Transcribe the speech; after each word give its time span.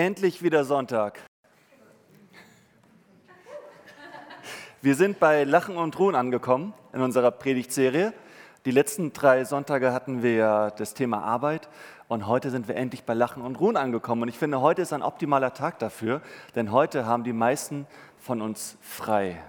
Endlich 0.00 0.42
wieder 0.42 0.64
Sonntag. 0.64 1.20
Wir 4.80 4.94
sind 4.94 5.20
bei 5.20 5.44
Lachen 5.44 5.76
und 5.76 5.98
Ruhen 5.98 6.14
angekommen 6.14 6.72
in 6.94 7.02
unserer 7.02 7.30
Predigtserie. 7.30 8.14
Die 8.64 8.70
letzten 8.70 9.12
drei 9.12 9.44
Sonntage 9.44 9.92
hatten 9.92 10.22
wir 10.22 10.72
das 10.78 10.94
Thema 10.94 11.22
Arbeit 11.22 11.68
und 12.08 12.26
heute 12.26 12.48
sind 12.48 12.66
wir 12.66 12.76
endlich 12.76 13.04
bei 13.04 13.12
Lachen 13.12 13.42
und 13.42 13.60
Ruhen 13.60 13.76
angekommen. 13.76 14.22
Und 14.22 14.28
ich 14.28 14.38
finde, 14.38 14.62
heute 14.62 14.80
ist 14.80 14.94
ein 14.94 15.02
optimaler 15.02 15.52
Tag 15.52 15.78
dafür, 15.80 16.22
denn 16.54 16.72
heute 16.72 17.04
haben 17.04 17.22
die 17.22 17.34
meisten 17.34 17.86
von 18.16 18.40
uns 18.40 18.78
frei. 18.80 19.42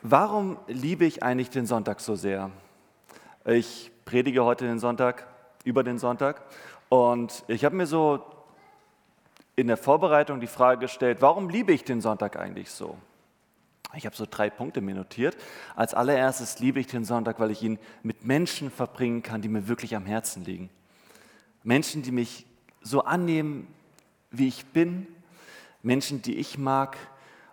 Warum 0.00 0.56
liebe 0.66 1.04
ich 1.04 1.22
eigentlich 1.22 1.50
den 1.50 1.66
Sonntag 1.66 2.00
so 2.00 2.16
sehr? 2.16 2.50
Ich 3.44 3.92
predige 4.06 4.46
heute 4.46 4.64
den 4.64 4.78
Sonntag, 4.78 5.26
über 5.64 5.84
den 5.84 5.98
Sonntag 5.98 6.42
und 6.90 7.44
ich 7.46 7.64
habe 7.64 7.76
mir 7.76 7.86
so 7.86 8.22
in 9.54 9.68
der 9.68 9.76
Vorbereitung 9.76 10.40
die 10.40 10.48
Frage 10.48 10.80
gestellt, 10.80 11.18
warum 11.20 11.48
liebe 11.48 11.72
ich 11.72 11.84
den 11.84 12.00
Sonntag 12.00 12.36
eigentlich 12.36 12.70
so? 12.70 12.98
Ich 13.94 14.06
habe 14.06 14.16
so 14.16 14.26
drei 14.28 14.50
Punkte 14.50 14.80
mir 14.80 14.94
notiert. 14.94 15.36
Als 15.76 15.94
allererstes 15.94 16.58
liebe 16.58 16.80
ich 16.80 16.88
den 16.88 17.04
Sonntag, 17.04 17.38
weil 17.38 17.52
ich 17.52 17.62
ihn 17.62 17.78
mit 18.02 18.24
Menschen 18.24 18.70
verbringen 18.70 19.22
kann, 19.22 19.40
die 19.40 19.48
mir 19.48 19.68
wirklich 19.68 19.94
am 19.94 20.04
Herzen 20.04 20.44
liegen. 20.44 20.68
Menschen, 21.62 22.02
die 22.02 22.10
mich 22.10 22.44
so 22.82 23.04
annehmen, 23.04 23.66
wie 24.32 24.48
ich 24.48 24.66
bin. 24.66 25.06
Menschen, 25.82 26.22
die 26.22 26.36
ich 26.36 26.58
mag. 26.58 26.96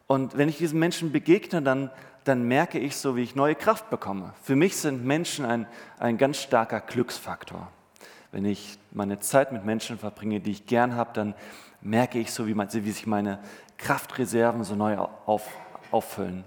Und 0.08 0.36
wenn 0.36 0.50
ich 0.50 0.58
diesen 0.58 0.80
Menschen 0.80 1.12
begegne, 1.12 1.62
dann, 1.62 1.92
dann 2.24 2.48
merke 2.48 2.80
ich 2.80 2.96
so, 2.98 3.16
wie 3.16 3.24
ich 3.24 3.36
neue 3.36 3.56
Kraft 3.56 3.92
bekomme. 3.92 4.34
Für 4.42 4.56
mich 4.56 4.78
sind 4.78 5.06
Menschen 5.06 5.46
ein, 5.46 5.68
ein 6.00 6.18
ganz 6.18 6.38
starker 6.38 6.82
Glücksfaktor. 6.82 7.72
Wenn 8.32 8.46
ich 8.46 8.78
meine 8.92 9.20
Zeit 9.20 9.52
mit 9.52 9.64
Menschen 9.66 9.98
verbringe, 9.98 10.40
die 10.40 10.52
ich 10.52 10.66
gern 10.66 10.96
habe, 10.96 11.12
dann 11.14 11.34
merke 11.82 12.20
ich 12.20 12.32
so, 12.32 12.48
wie, 12.48 12.54
man, 12.54 12.72
wie 12.74 12.92
sich 12.92 13.08
meine 13.08 13.40
Kraftreserven 13.78 14.64
so 14.64 14.76
neu 14.76 14.98
auf, 14.98 15.48
auffüllen. 15.92 16.44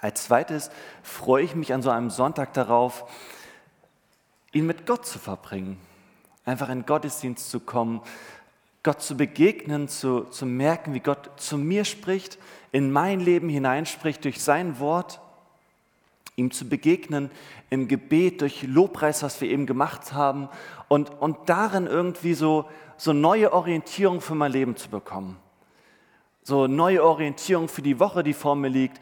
Als 0.00 0.24
zweites 0.24 0.70
freue 1.02 1.44
ich 1.44 1.54
mich 1.54 1.72
an 1.74 1.82
so 1.82 1.90
einem 1.90 2.10
Sonntag 2.10 2.52
darauf, 2.52 3.10
ihn 4.52 4.66
mit 4.66 4.86
Gott 4.86 5.06
zu 5.06 5.18
verbringen. 5.18 5.78
Einfach 6.44 6.68
in 6.70 6.86
Gottesdienst 6.86 7.50
zu 7.50 7.60
kommen, 7.60 8.00
Gott 8.82 9.02
zu 9.02 9.16
begegnen, 9.16 9.88
zu, 9.88 10.22
zu 10.24 10.46
merken, 10.46 10.94
wie 10.94 11.00
Gott 11.00 11.30
zu 11.36 11.58
mir 11.58 11.84
spricht, 11.84 12.38
in 12.72 12.90
mein 12.90 13.20
Leben 13.20 13.48
hineinspricht 13.48 14.24
durch 14.24 14.42
sein 14.42 14.78
Wort 14.78 15.20
ihm 16.38 16.50
zu 16.50 16.68
begegnen 16.68 17.30
im 17.68 17.88
Gebet, 17.88 18.40
durch 18.40 18.62
Lobpreis, 18.62 19.22
was 19.22 19.40
wir 19.40 19.50
eben 19.50 19.66
gemacht 19.66 20.12
haben 20.12 20.48
und, 20.88 21.10
und 21.20 21.36
darin 21.46 21.86
irgendwie 21.86 22.34
so, 22.34 22.66
so 22.96 23.12
neue 23.12 23.52
Orientierung 23.52 24.20
für 24.20 24.34
mein 24.34 24.52
Leben 24.52 24.76
zu 24.76 24.88
bekommen. 24.88 25.36
So 26.42 26.66
neue 26.66 27.04
Orientierung 27.04 27.68
für 27.68 27.82
die 27.82 28.00
Woche, 28.00 28.22
die 28.22 28.32
vor 28.32 28.56
mir 28.56 28.68
liegt, 28.68 29.00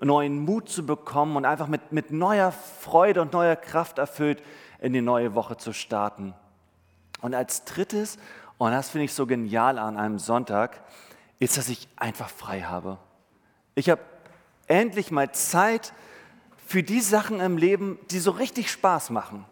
neuen 0.00 0.44
Mut 0.44 0.68
zu 0.68 0.86
bekommen 0.86 1.36
und 1.36 1.44
einfach 1.44 1.68
mit, 1.68 1.92
mit 1.92 2.10
neuer 2.10 2.52
Freude 2.52 3.22
und 3.22 3.32
neuer 3.32 3.56
Kraft 3.56 3.98
erfüllt 3.98 4.42
in 4.80 4.92
die 4.92 5.00
neue 5.00 5.34
Woche 5.34 5.56
zu 5.56 5.72
starten. 5.72 6.34
Und 7.20 7.34
als 7.34 7.64
drittes, 7.64 8.16
und 8.58 8.70
das 8.70 8.90
finde 8.90 9.06
ich 9.06 9.14
so 9.14 9.26
genial 9.26 9.78
an 9.78 9.96
einem 9.96 10.18
Sonntag, 10.18 10.82
ist, 11.40 11.56
dass 11.56 11.68
ich 11.68 11.88
einfach 11.96 12.28
frei 12.28 12.62
habe. 12.62 12.98
Ich 13.74 13.90
habe 13.90 14.00
endlich 14.66 15.10
mal 15.10 15.32
Zeit, 15.32 15.92
für 16.68 16.82
die 16.82 17.00
Sachen 17.00 17.40
im 17.40 17.56
Leben, 17.56 17.98
die 18.10 18.18
so 18.18 18.30
richtig 18.30 18.70
Spaß 18.70 19.08
machen. 19.08 19.46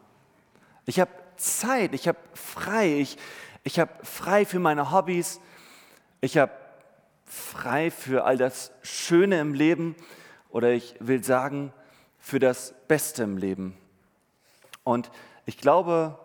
Ich 0.84 1.00
habe 1.00 1.10
Zeit, 1.38 1.94
ich 1.94 2.08
habe 2.08 2.18
frei, 2.34 3.00
ich, 3.00 3.16
ich 3.64 3.80
habe 3.80 3.90
frei 4.02 4.44
für 4.44 4.58
meine 4.58 4.92
Hobbys, 4.92 5.40
ich 6.20 6.36
habe 6.36 6.52
frei 7.24 7.90
für 7.90 8.24
all 8.24 8.36
das 8.36 8.70
Schöne 8.82 9.40
im 9.40 9.54
Leben 9.54 9.96
oder 10.50 10.72
ich 10.72 10.94
will 11.00 11.24
sagen, 11.24 11.72
für 12.18 12.38
das 12.38 12.74
Beste 12.86 13.22
im 13.22 13.38
Leben. 13.38 13.78
Und 14.84 15.10
ich 15.46 15.56
glaube, 15.56 16.18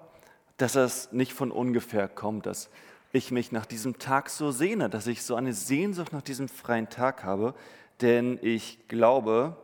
dass 0.57 0.73
das 0.73 1.13
nicht 1.13 1.31
von 1.31 1.51
ungefähr 1.51 2.09
kommt, 2.09 2.45
dass 2.45 2.69
ich 3.13 3.31
mich 3.31 3.53
nach 3.53 3.65
diesem 3.65 3.97
Tag 3.97 4.29
so 4.29 4.51
sehne, 4.51 4.89
dass 4.89 5.07
ich 5.07 5.23
so 5.23 5.35
eine 5.35 5.53
Sehnsucht 5.53 6.11
nach 6.11 6.21
diesem 6.21 6.49
freien 6.49 6.89
Tag 6.89 7.23
habe, 7.23 7.55
denn 8.01 8.37
ich 8.41 8.89
glaube, 8.89 9.55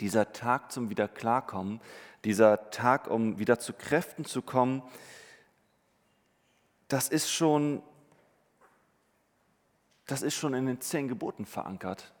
dieser 0.00 0.32
Tag 0.32 0.72
zum 0.72 0.90
Wiederklarkommen, 0.90 1.80
dieser 2.24 2.70
Tag, 2.70 3.08
um 3.08 3.38
wieder 3.38 3.58
zu 3.58 3.72
Kräften 3.72 4.24
zu 4.24 4.42
kommen, 4.42 4.82
das 6.88 7.08
ist 7.08 7.30
schon, 7.30 7.82
das 10.06 10.22
ist 10.22 10.34
schon 10.34 10.54
in 10.54 10.66
den 10.66 10.80
zehn 10.80 11.08
Geboten 11.08 11.46
verankert. 11.46 12.12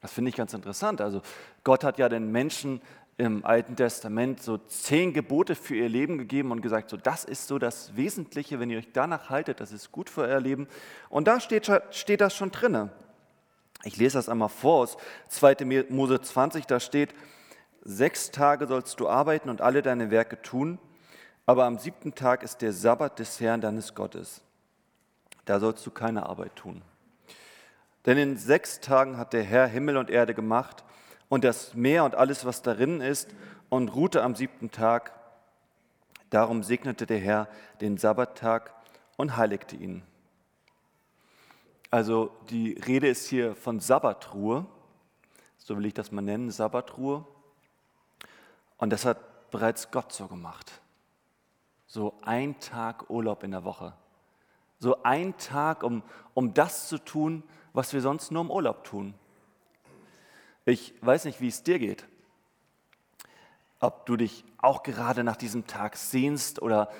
Das 0.00 0.12
finde 0.12 0.30
ich 0.30 0.36
ganz 0.36 0.52
interessant. 0.52 1.00
Also 1.00 1.22
Gott 1.62 1.84
hat 1.84 1.98
ja 1.98 2.08
den 2.08 2.32
Menschen 2.32 2.80
im 3.18 3.44
Alten 3.44 3.76
Testament 3.76 4.42
so 4.42 4.58
zehn 4.58 5.12
Gebote 5.12 5.54
für 5.54 5.76
ihr 5.76 5.88
Leben 5.88 6.18
gegeben 6.18 6.50
und 6.50 6.62
gesagt, 6.62 6.90
so 6.90 6.96
das 6.96 7.24
ist 7.24 7.46
so 7.46 7.58
das 7.58 7.94
Wesentliche, 7.94 8.58
wenn 8.58 8.70
ihr 8.70 8.78
euch 8.78 8.92
danach 8.92 9.30
haltet, 9.30 9.60
das 9.60 9.70
ist 9.70 9.92
gut 9.92 10.10
für 10.10 10.22
euer 10.22 10.40
Leben. 10.40 10.66
Und 11.08 11.28
da 11.28 11.38
steht, 11.38 11.70
steht 11.90 12.20
das 12.20 12.34
schon 12.34 12.50
drinne. 12.50 12.90
Ich 13.84 13.96
lese 13.96 14.18
das 14.18 14.28
einmal 14.28 14.48
vor 14.48 14.82
aus 14.82 14.96
2. 15.28 15.86
Mose 15.88 16.20
20, 16.20 16.66
da 16.66 16.80
steht, 16.80 17.14
sechs 17.82 18.30
Tage 18.30 18.66
sollst 18.66 19.00
du 19.00 19.08
arbeiten 19.08 19.50
und 19.50 19.60
alle 19.60 19.82
deine 19.82 20.10
Werke 20.10 20.40
tun, 20.40 20.78
aber 21.46 21.64
am 21.64 21.78
siebten 21.78 22.14
Tag 22.14 22.42
ist 22.42 22.62
der 22.62 22.72
Sabbat 22.72 23.18
des 23.18 23.40
Herrn 23.40 23.60
deines 23.60 23.94
Gottes. 23.94 24.42
Da 25.44 25.58
sollst 25.58 25.84
du 25.84 25.90
keine 25.90 26.26
Arbeit 26.26 26.54
tun. 26.54 26.82
Denn 28.06 28.18
in 28.18 28.36
sechs 28.36 28.80
Tagen 28.80 29.16
hat 29.16 29.32
der 29.32 29.42
Herr 29.42 29.66
Himmel 29.66 29.96
und 29.96 30.10
Erde 30.10 30.34
gemacht 30.34 30.84
und 31.28 31.44
das 31.44 31.74
Meer 31.74 32.04
und 32.04 32.14
alles, 32.14 32.44
was 32.44 32.62
darin 32.62 33.00
ist, 33.00 33.34
und 33.68 33.88
ruhte 33.88 34.22
am 34.22 34.34
siebten 34.34 34.70
Tag. 34.70 35.12
Darum 36.30 36.62
segnete 36.62 37.06
der 37.06 37.18
Herr 37.18 37.48
den 37.80 37.96
Sabbattag 37.96 38.72
und 39.16 39.36
heiligte 39.36 39.76
ihn. 39.76 40.02
Also 41.92 42.30
die 42.48 42.72
Rede 42.72 43.06
ist 43.06 43.28
hier 43.28 43.54
von 43.54 43.78
Sabbatruhe, 43.78 44.64
so 45.58 45.76
will 45.76 45.84
ich 45.84 45.92
das 45.92 46.10
mal 46.10 46.22
nennen, 46.22 46.50
Sabbatruhe. 46.50 47.26
Und 48.78 48.90
das 48.90 49.04
hat 49.04 49.50
bereits 49.50 49.90
Gott 49.90 50.10
so 50.10 50.26
gemacht. 50.26 50.80
So 51.86 52.14
ein 52.22 52.58
Tag 52.60 53.10
Urlaub 53.10 53.42
in 53.42 53.50
der 53.50 53.64
Woche. 53.64 53.92
So 54.78 55.02
ein 55.02 55.36
Tag, 55.36 55.82
um, 55.82 56.02
um 56.32 56.54
das 56.54 56.88
zu 56.88 56.96
tun, 56.96 57.42
was 57.74 57.92
wir 57.92 58.00
sonst 58.00 58.32
nur 58.32 58.40
im 58.40 58.50
Urlaub 58.50 58.84
tun. 58.84 59.12
Ich 60.64 60.94
weiß 61.02 61.26
nicht, 61.26 61.42
wie 61.42 61.48
es 61.48 61.62
dir 61.62 61.78
geht. 61.78 62.06
Ob 63.80 64.06
du 64.06 64.16
dich 64.16 64.46
auch 64.56 64.82
gerade 64.82 65.24
nach 65.24 65.36
diesem 65.36 65.66
Tag 65.66 65.98
sehnst 65.98 66.62
oder 66.62 66.90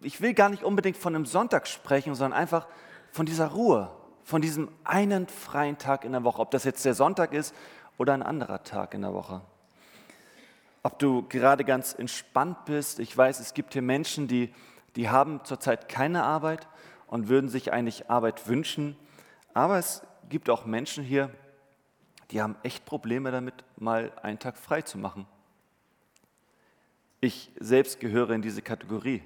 ich 0.00 0.22
will 0.22 0.32
gar 0.32 0.48
nicht 0.48 0.62
unbedingt 0.62 0.96
von 0.96 1.14
einem 1.14 1.26
Sonntag 1.26 1.68
sprechen, 1.68 2.14
sondern 2.14 2.40
einfach 2.40 2.66
von 3.14 3.26
dieser 3.26 3.46
Ruhe, 3.46 3.92
von 4.24 4.42
diesem 4.42 4.68
einen 4.82 5.28
freien 5.28 5.78
Tag 5.78 6.04
in 6.04 6.10
der 6.10 6.24
Woche, 6.24 6.40
ob 6.40 6.50
das 6.50 6.64
jetzt 6.64 6.84
der 6.84 6.94
Sonntag 6.94 7.32
ist 7.32 7.54
oder 7.96 8.12
ein 8.12 8.24
anderer 8.24 8.64
Tag 8.64 8.92
in 8.92 9.02
der 9.02 9.14
Woche. 9.14 9.40
Ob 10.82 10.98
du 10.98 11.22
gerade 11.28 11.64
ganz 11.64 11.94
entspannt 11.94 12.64
bist. 12.64 12.98
Ich 12.98 13.16
weiß, 13.16 13.38
es 13.38 13.54
gibt 13.54 13.72
hier 13.72 13.82
Menschen, 13.82 14.26
die, 14.26 14.52
die 14.96 15.10
haben 15.10 15.44
zurzeit 15.44 15.88
keine 15.88 16.24
Arbeit 16.24 16.66
und 17.06 17.28
würden 17.28 17.48
sich 17.48 17.72
eigentlich 17.72 18.10
Arbeit 18.10 18.48
wünschen. 18.48 18.96
Aber 19.52 19.78
es 19.78 20.02
gibt 20.28 20.50
auch 20.50 20.66
Menschen 20.66 21.04
hier, 21.04 21.30
die 22.32 22.42
haben 22.42 22.56
echt 22.64 22.84
Probleme 22.84 23.30
damit, 23.30 23.54
mal 23.76 24.10
einen 24.24 24.40
Tag 24.40 24.56
frei 24.56 24.82
zu 24.82 24.98
machen. 24.98 25.24
Ich 27.20 27.52
selbst 27.60 28.00
gehöre 28.00 28.30
in 28.30 28.42
diese 28.42 28.60
Kategorie. 28.60 29.22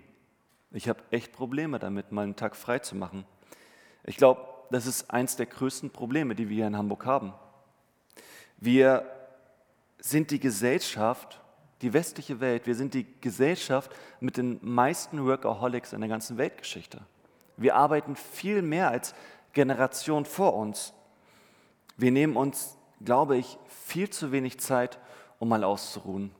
Ich 0.72 0.90
habe 0.90 1.02
echt 1.10 1.32
Probleme 1.32 1.78
damit, 1.78 2.12
mal 2.12 2.24
einen 2.24 2.36
Tag 2.36 2.54
frei 2.54 2.80
zu 2.80 2.94
machen. 2.94 3.24
Ich 4.08 4.16
glaube, 4.16 4.40
das 4.70 4.86
ist 4.86 5.10
eines 5.10 5.36
der 5.36 5.44
größten 5.44 5.90
Probleme, 5.90 6.34
die 6.34 6.48
wir 6.48 6.56
hier 6.56 6.66
in 6.66 6.78
Hamburg 6.78 7.04
haben. 7.04 7.34
Wir 8.56 9.04
sind 9.98 10.30
die 10.30 10.40
Gesellschaft, 10.40 11.42
die 11.82 11.92
westliche 11.92 12.40
Welt, 12.40 12.66
wir 12.66 12.74
sind 12.74 12.94
die 12.94 13.06
Gesellschaft 13.20 13.94
mit 14.20 14.38
den 14.38 14.60
meisten 14.62 15.26
Workaholics 15.26 15.92
in 15.92 16.00
der 16.00 16.08
ganzen 16.08 16.38
Weltgeschichte. 16.38 17.02
Wir 17.58 17.76
arbeiten 17.76 18.16
viel 18.16 18.62
mehr 18.62 18.88
als 18.88 19.14
Generation 19.52 20.24
vor 20.24 20.54
uns. 20.54 20.94
Wir 21.98 22.10
nehmen 22.10 22.36
uns, 22.36 22.78
glaube 23.04 23.36
ich, 23.36 23.58
viel 23.68 24.08
zu 24.08 24.32
wenig 24.32 24.58
Zeit, 24.58 24.98
um 25.38 25.50
mal 25.50 25.64
auszuruhen. 25.64 26.30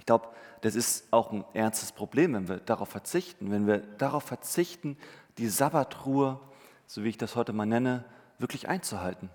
Ich 0.00 0.06
glaube, 0.06 0.26
das 0.62 0.74
ist 0.74 1.12
auch 1.12 1.30
ein 1.32 1.44
ernstes 1.54 1.92
Problem, 1.92 2.34
wenn 2.34 2.48
wir 2.48 2.56
darauf 2.56 2.88
verzichten, 2.88 3.50
wenn 3.50 3.66
wir 3.66 3.78
darauf 3.78 4.24
verzichten, 4.24 4.98
die 5.38 5.48
Sabbatruhe, 5.48 6.40
so 6.86 7.04
wie 7.04 7.08
ich 7.08 7.18
das 7.18 7.36
heute 7.36 7.52
mal 7.52 7.66
nenne, 7.66 8.04
wirklich 8.38 8.68
einzuhalten. 8.68 9.30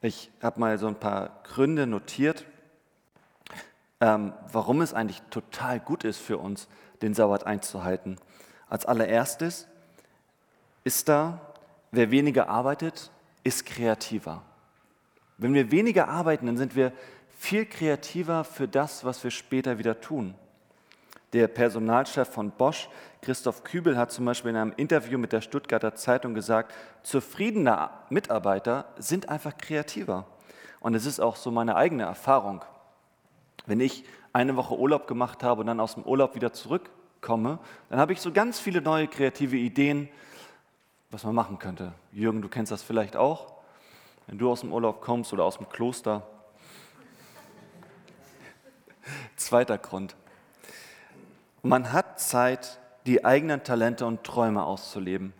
Ich 0.00 0.30
habe 0.42 0.60
mal 0.60 0.78
so 0.78 0.86
ein 0.86 1.00
paar 1.00 1.40
Gründe 1.44 1.86
notiert, 1.86 2.44
ähm, 4.00 4.34
warum 4.52 4.82
es 4.82 4.92
eigentlich 4.92 5.22
total 5.30 5.80
gut 5.80 6.04
ist 6.04 6.18
für 6.18 6.38
uns, 6.38 6.68
den 7.00 7.14
Sabbat 7.14 7.46
einzuhalten. 7.46 8.18
Als 8.68 8.86
allererstes 8.86 9.66
ist 10.84 11.08
da, 11.08 11.40
wer 11.90 12.10
weniger 12.10 12.48
arbeitet, 12.48 13.10
ist 13.44 13.64
kreativer. 13.64 14.42
Wenn 15.38 15.54
wir 15.54 15.70
weniger 15.70 16.08
arbeiten, 16.08 16.46
dann 16.46 16.56
sind 16.56 16.76
wir 16.76 16.92
viel 17.36 17.66
kreativer 17.66 18.44
für 18.44 18.68
das, 18.68 19.04
was 19.04 19.24
wir 19.24 19.30
später 19.30 19.78
wieder 19.78 20.00
tun. 20.00 20.34
Der 21.34 21.48
Personalchef 21.48 22.28
von 22.28 22.52
Bosch, 22.52 22.88
Christoph 23.20 23.64
Kübel, 23.64 23.98
hat 23.98 24.12
zum 24.12 24.24
Beispiel 24.24 24.52
in 24.52 24.56
einem 24.56 24.72
Interview 24.76 25.18
mit 25.18 25.32
der 25.32 25.40
Stuttgarter 25.40 25.96
Zeitung 25.96 26.32
gesagt, 26.32 26.72
zufriedene 27.02 27.90
Mitarbeiter 28.08 28.84
sind 28.98 29.28
einfach 29.28 29.58
kreativer. 29.58 30.26
Und 30.78 30.94
es 30.94 31.06
ist 31.06 31.18
auch 31.18 31.34
so 31.34 31.50
meine 31.50 31.74
eigene 31.74 32.04
Erfahrung. 32.04 32.64
Wenn 33.66 33.80
ich 33.80 34.04
eine 34.32 34.54
Woche 34.54 34.78
Urlaub 34.78 35.08
gemacht 35.08 35.42
habe 35.42 35.62
und 35.62 35.66
dann 35.66 35.80
aus 35.80 35.94
dem 35.94 36.04
Urlaub 36.04 36.36
wieder 36.36 36.52
zurückkomme, 36.52 37.58
dann 37.88 37.98
habe 37.98 38.12
ich 38.12 38.20
so 38.20 38.30
ganz 38.30 38.60
viele 38.60 38.80
neue 38.80 39.08
kreative 39.08 39.56
Ideen, 39.56 40.08
was 41.10 41.24
man 41.24 41.34
machen 41.34 41.58
könnte. 41.58 41.94
Jürgen, 42.12 42.42
du 42.42 42.48
kennst 42.48 42.70
das 42.70 42.84
vielleicht 42.84 43.16
auch. 43.16 43.54
Wenn 44.28 44.38
du 44.38 44.52
aus 44.52 44.60
dem 44.60 44.72
Urlaub 44.72 45.00
kommst 45.00 45.32
oder 45.32 45.42
aus 45.42 45.56
dem 45.56 45.68
Kloster. 45.68 46.24
Zweiter 49.36 49.78
Grund. 49.78 50.14
Man 51.66 51.94
hat 51.94 52.20
Zeit, 52.20 52.78
die 53.06 53.24
eigenen 53.24 53.64
Talente 53.64 54.04
und 54.04 54.22
Träume 54.22 54.64
auszuleben. 54.64 55.32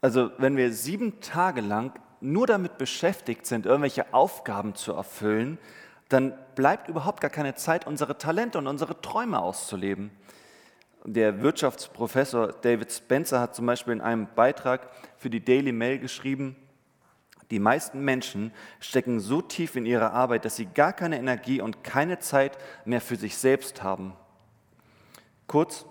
Also 0.00 0.30
wenn 0.38 0.56
wir 0.56 0.72
sieben 0.72 1.20
Tage 1.20 1.60
lang 1.60 1.98
nur 2.20 2.46
damit 2.46 2.78
beschäftigt 2.78 3.44
sind, 3.44 3.66
irgendwelche 3.66 4.14
Aufgaben 4.14 4.76
zu 4.76 4.92
erfüllen, 4.92 5.58
dann 6.08 6.32
bleibt 6.54 6.86
überhaupt 6.86 7.20
gar 7.20 7.30
keine 7.30 7.56
Zeit, 7.56 7.88
unsere 7.88 8.18
Talente 8.18 8.58
und 8.58 8.68
unsere 8.68 9.00
Träume 9.00 9.40
auszuleben. 9.40 10.12
Der 11.04 11.42
Wirtschaftsprofessor 11.42 12.52
David 12.52 12.92
Spencer 12.92 13.40
hat 13.40 13.56
zum 13.56 13.66
Beispiel 13.66 13.94
in 13.94 14.00
einem 14.00 14.28
Beitrag 14.36 14.90
für 15.16 15.28
die 15.28 15.44
Daily 15.44 15.72
Mail 15.72 15.98
geschrieben, 15.98 16.54
die 17.50 17.58
meisten 17.58 18.04
Menschen 18.04 18.52
stecken 18.78 19.18
so 19.18 19.42
tief 19.42 19.74
in 19.74 19.86
ihre 19.86 20.12
Arbeit, 20.12 20.44
dass 20.44 20.54
sie 20.54 20.66
gar 20.66 20.92
keine 20.92 21.18
Energie 21.18 21.60
und 21.60 21.82
keine 21.82 22.20
Zeit 22.20 22.56
mehr 22.84 23.00
für 23.00 23.16
sich 23.16 23.36
selbst 23.38 23.82
haben. 23.82 24.14
Kurz, 25.46 25.86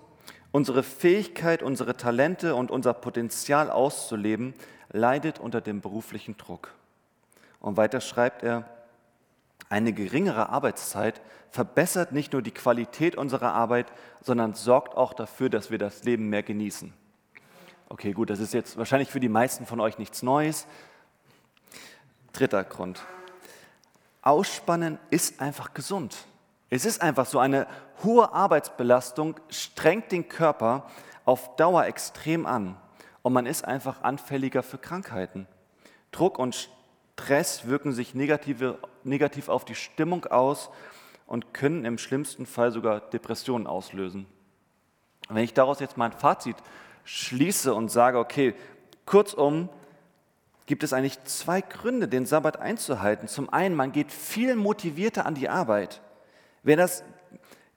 unsere 0.52 0.82
Fähigkeit, 0.82 1.62
unsere 1.62 1.96
Talente 1.96 2.54
und 2.54 2.70
unser 2.70 2.94
Potenzial 2.94 3.70
auszuleben, 3.70 4.54
leidet 4.90 5.38
unter 5.38 5.60
dem 5.60 5.80
beruflichen 5.80 6.36
Druck. 6.36 6.72
Und 7.60 7.76
weiter 7.76 8.00
schreibt 8.00 8.42
er, 8.42 8.68
eine 9.68 9.92
geringere 9.92 10.48
Arbeitszeit 10.50 11.20
verbessert 11.50 12.12
nicht 12.12 12.32
nur 12.32 12.42
die 12.42 12.52
Qualität 12.52 13.16
unserer 13.16 13.52
Arbeit, 13.52 13.90
sondern 14.20 14.54
sorgt 14.54 14.96
auch 14.96 15.12
dafür, 15.12 15.48
dass 15.48 15.70
wir 15.70 15.78
das 15.78 16.04
Leben 16.04 16.28
mehr 16.28 16.42
genießen. 16.42 16.92
Okay, 17.88 18.12
gut, 18.12 18.30
das 18.30 18.40
ist 18.40 18.54
jetzt 18.54 18.76
wahrscheinlich 18.76 19.10
für 19.10 19.20
die 19.20 19.28
meisten 19.28 19.66
von 19.66 19.80
euch 19.80 19.98
nichts 19.98 20.22
Neues. 20.22 20.66
Dritter 22.32 22.64
Grund. 22.64 23.02
Ausspannen 24.22 24.98
ist 25.10 25.40
einfach 25.40 25.72
gesund. 25.72 26.26
Es 26.68 26.84
ist 26.84 27.00
einfach 27.00 27.26
so, 27.26 27.38
eine 27.38 27.66
hohe 28.02 28.32
Arbeitsbelastung 28.32 29.36
strengt 29.48 30.10
den 30.10 30.28
Körper 30.28 30.86
auf 31.24 31.56
Dauer 31.56 31.86
extrem 31.86 32.44
an 32.46 32.76
und 33.22 33.32
man 33.32 33.46
ist 33.46 33.64
einfach 33.64 34.02
anfälliger 34.02 34.62
für 34.62 34.78
Krankheiten. 34.78 35.46
Druck 36.10 36.38
und 36.38 36.70
Stress 37.14 37.66
wirken 37.66 37.92
sich 37.92 38.14
negative, 38.14 38.78
negativ 39.04 39.48
auf 39.48 39.64
die 39.64 39.74
Stimmung 39.74 40.26
aus 40.26 40.70
und 41.26 41.54
können 41.54 41.84
im 41.84 41.98
schlimmsten 41.98 42.46
Fall 42.46 42.72
sogar 42.72 43.00
Depressionen 43.00 43.66
auslösen. 43.66 44.26
Wenn 45.28 45.44
ich 45.44 45.54
daraus 45.54 45.80
jetzt 45.80 45.96
mein 45.96 46.12
Fazit 46.12 46.56
schließe 47.04 47.74
und 47.74 47.90
sage, 47.90 48.18
okay, 48.18 48.54
kurzum, 49.06 49.68
gibt 50.66 50.82
es 50.82 50.92
eigentlich 50.92 51.22
zwei 51.24 51.60
Gründe, 51.60 52.08
den 52.08 52.26
Sabbat 52.26 52.58
einzuhalten. 52.58 53.28
Zum 53.28 53.52
einen, 53.52 53.76
man 53.76 53.92
geht 53.92 54.10
viel 54.12 54.56
motivierter 54.56 55.24
an 55.24 55.34
die 55.34 55.48
Arbeit. 55.48 56.00
Wer 56.66 56.76
das 56.76 57.04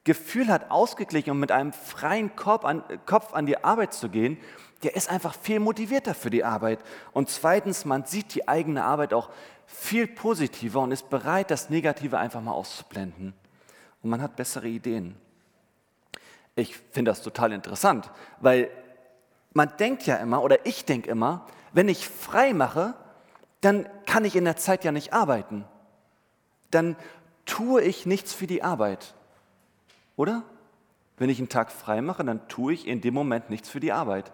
Gefühl 0.04 0.48
hat, 0.48 0.72
ausgeglichen 0.72 1.30
und 1.30 1.40
mit 1.40 1.52
einem 1.52 1.74
freien 1.74 2.36
Kopf 2.36 2.66
an, 2.66 2.84
Kopf 3.06 3.34
an 3.34 3.46
die 3.46 3.64
Arbeit 3.64 3.94
zu 3.94 4.10
gehen, 4.10 4.40
der 4.82 4.96
ist 4.96 5.12
einfach 5.12 5.36
viel 5.36 5.60
motivierter 5.60 6.16
für 6.16 6.32
die 6.32 6.44
Arbeit. 6.44 6.80
Und 7.12 7.30
zweitens, 7.30 7.86
man 7.86 8.06
sieht 8.06 8.34
die 8.34 8.48
eigene 8.48 8.84
Arbeit 8.84 9.14
auch 9.14 9.30
viel 9.68 10.08
positiver 10.08 10.80
und 10.80 10.92
ist 10.92 11.08
bereit, 11.12 11.52
das 11.52 11.70
Negative 11.70 12.18
einfach 12.18 12.42
mal 12.42 12.54
auszublenden. 12.54 13.36
Und 14.02 14.10
man 14.10 14.24
hat 14.24 14.36
bessere 14.36 14.68
Ideen. 14.68 15.16
Ich 16.56 16.76
finde 16.76 17.12
das 17.12 17.22
total 17.22 17.52
interessant, 17.52 18.10
weil 18.40 18.72
man 19.54 19.72
denkt 19.78 20.08
ja 20.08 20.16
immer, 20.16 20.42
oder 20.42 20.66
ich 20.66 20.86
denke 20.86 21.12
immer, 21.12 21.46
wenn 21.74 21.90
ich 21.90 22.08
frei 22.10 22.56
mache, 22.56 22.96
dann 23.62 23.88
kann 24.08 24.26
ich 24.26 24.36
in 24.36 24.46
der 24.46 24.58
Zeit 24.58 24.84
ja 24.84 24.92
nicht 24.92 25.14
arbeiten. 25.14 25.66
Dann 26.72 26.96
tue 27.50 27.82
ich 27.82 28.06
nichts 28.06 28.34
für 28.34 28.48
die 28.48 28.64
Arbeit. 28.64 29.16
Oder? 30.16 30.44
Wenn 31.18 31.30
ich 31.30 31.40
einen 31.40 31.50
Tag 31.50 31.72
frei 31.72 32.02
mache, 32.02 32.24
dann 32.24 32.48
tue 32.48 32.74
ich 32.74 32.88
in 32.88 33.02
dem 33.02 33.14
Moment 33.14 33.50
nichts 33.50 33.70
für 33.70 33.80
die 33.80 33.92
Arbeit. 33.92 34.32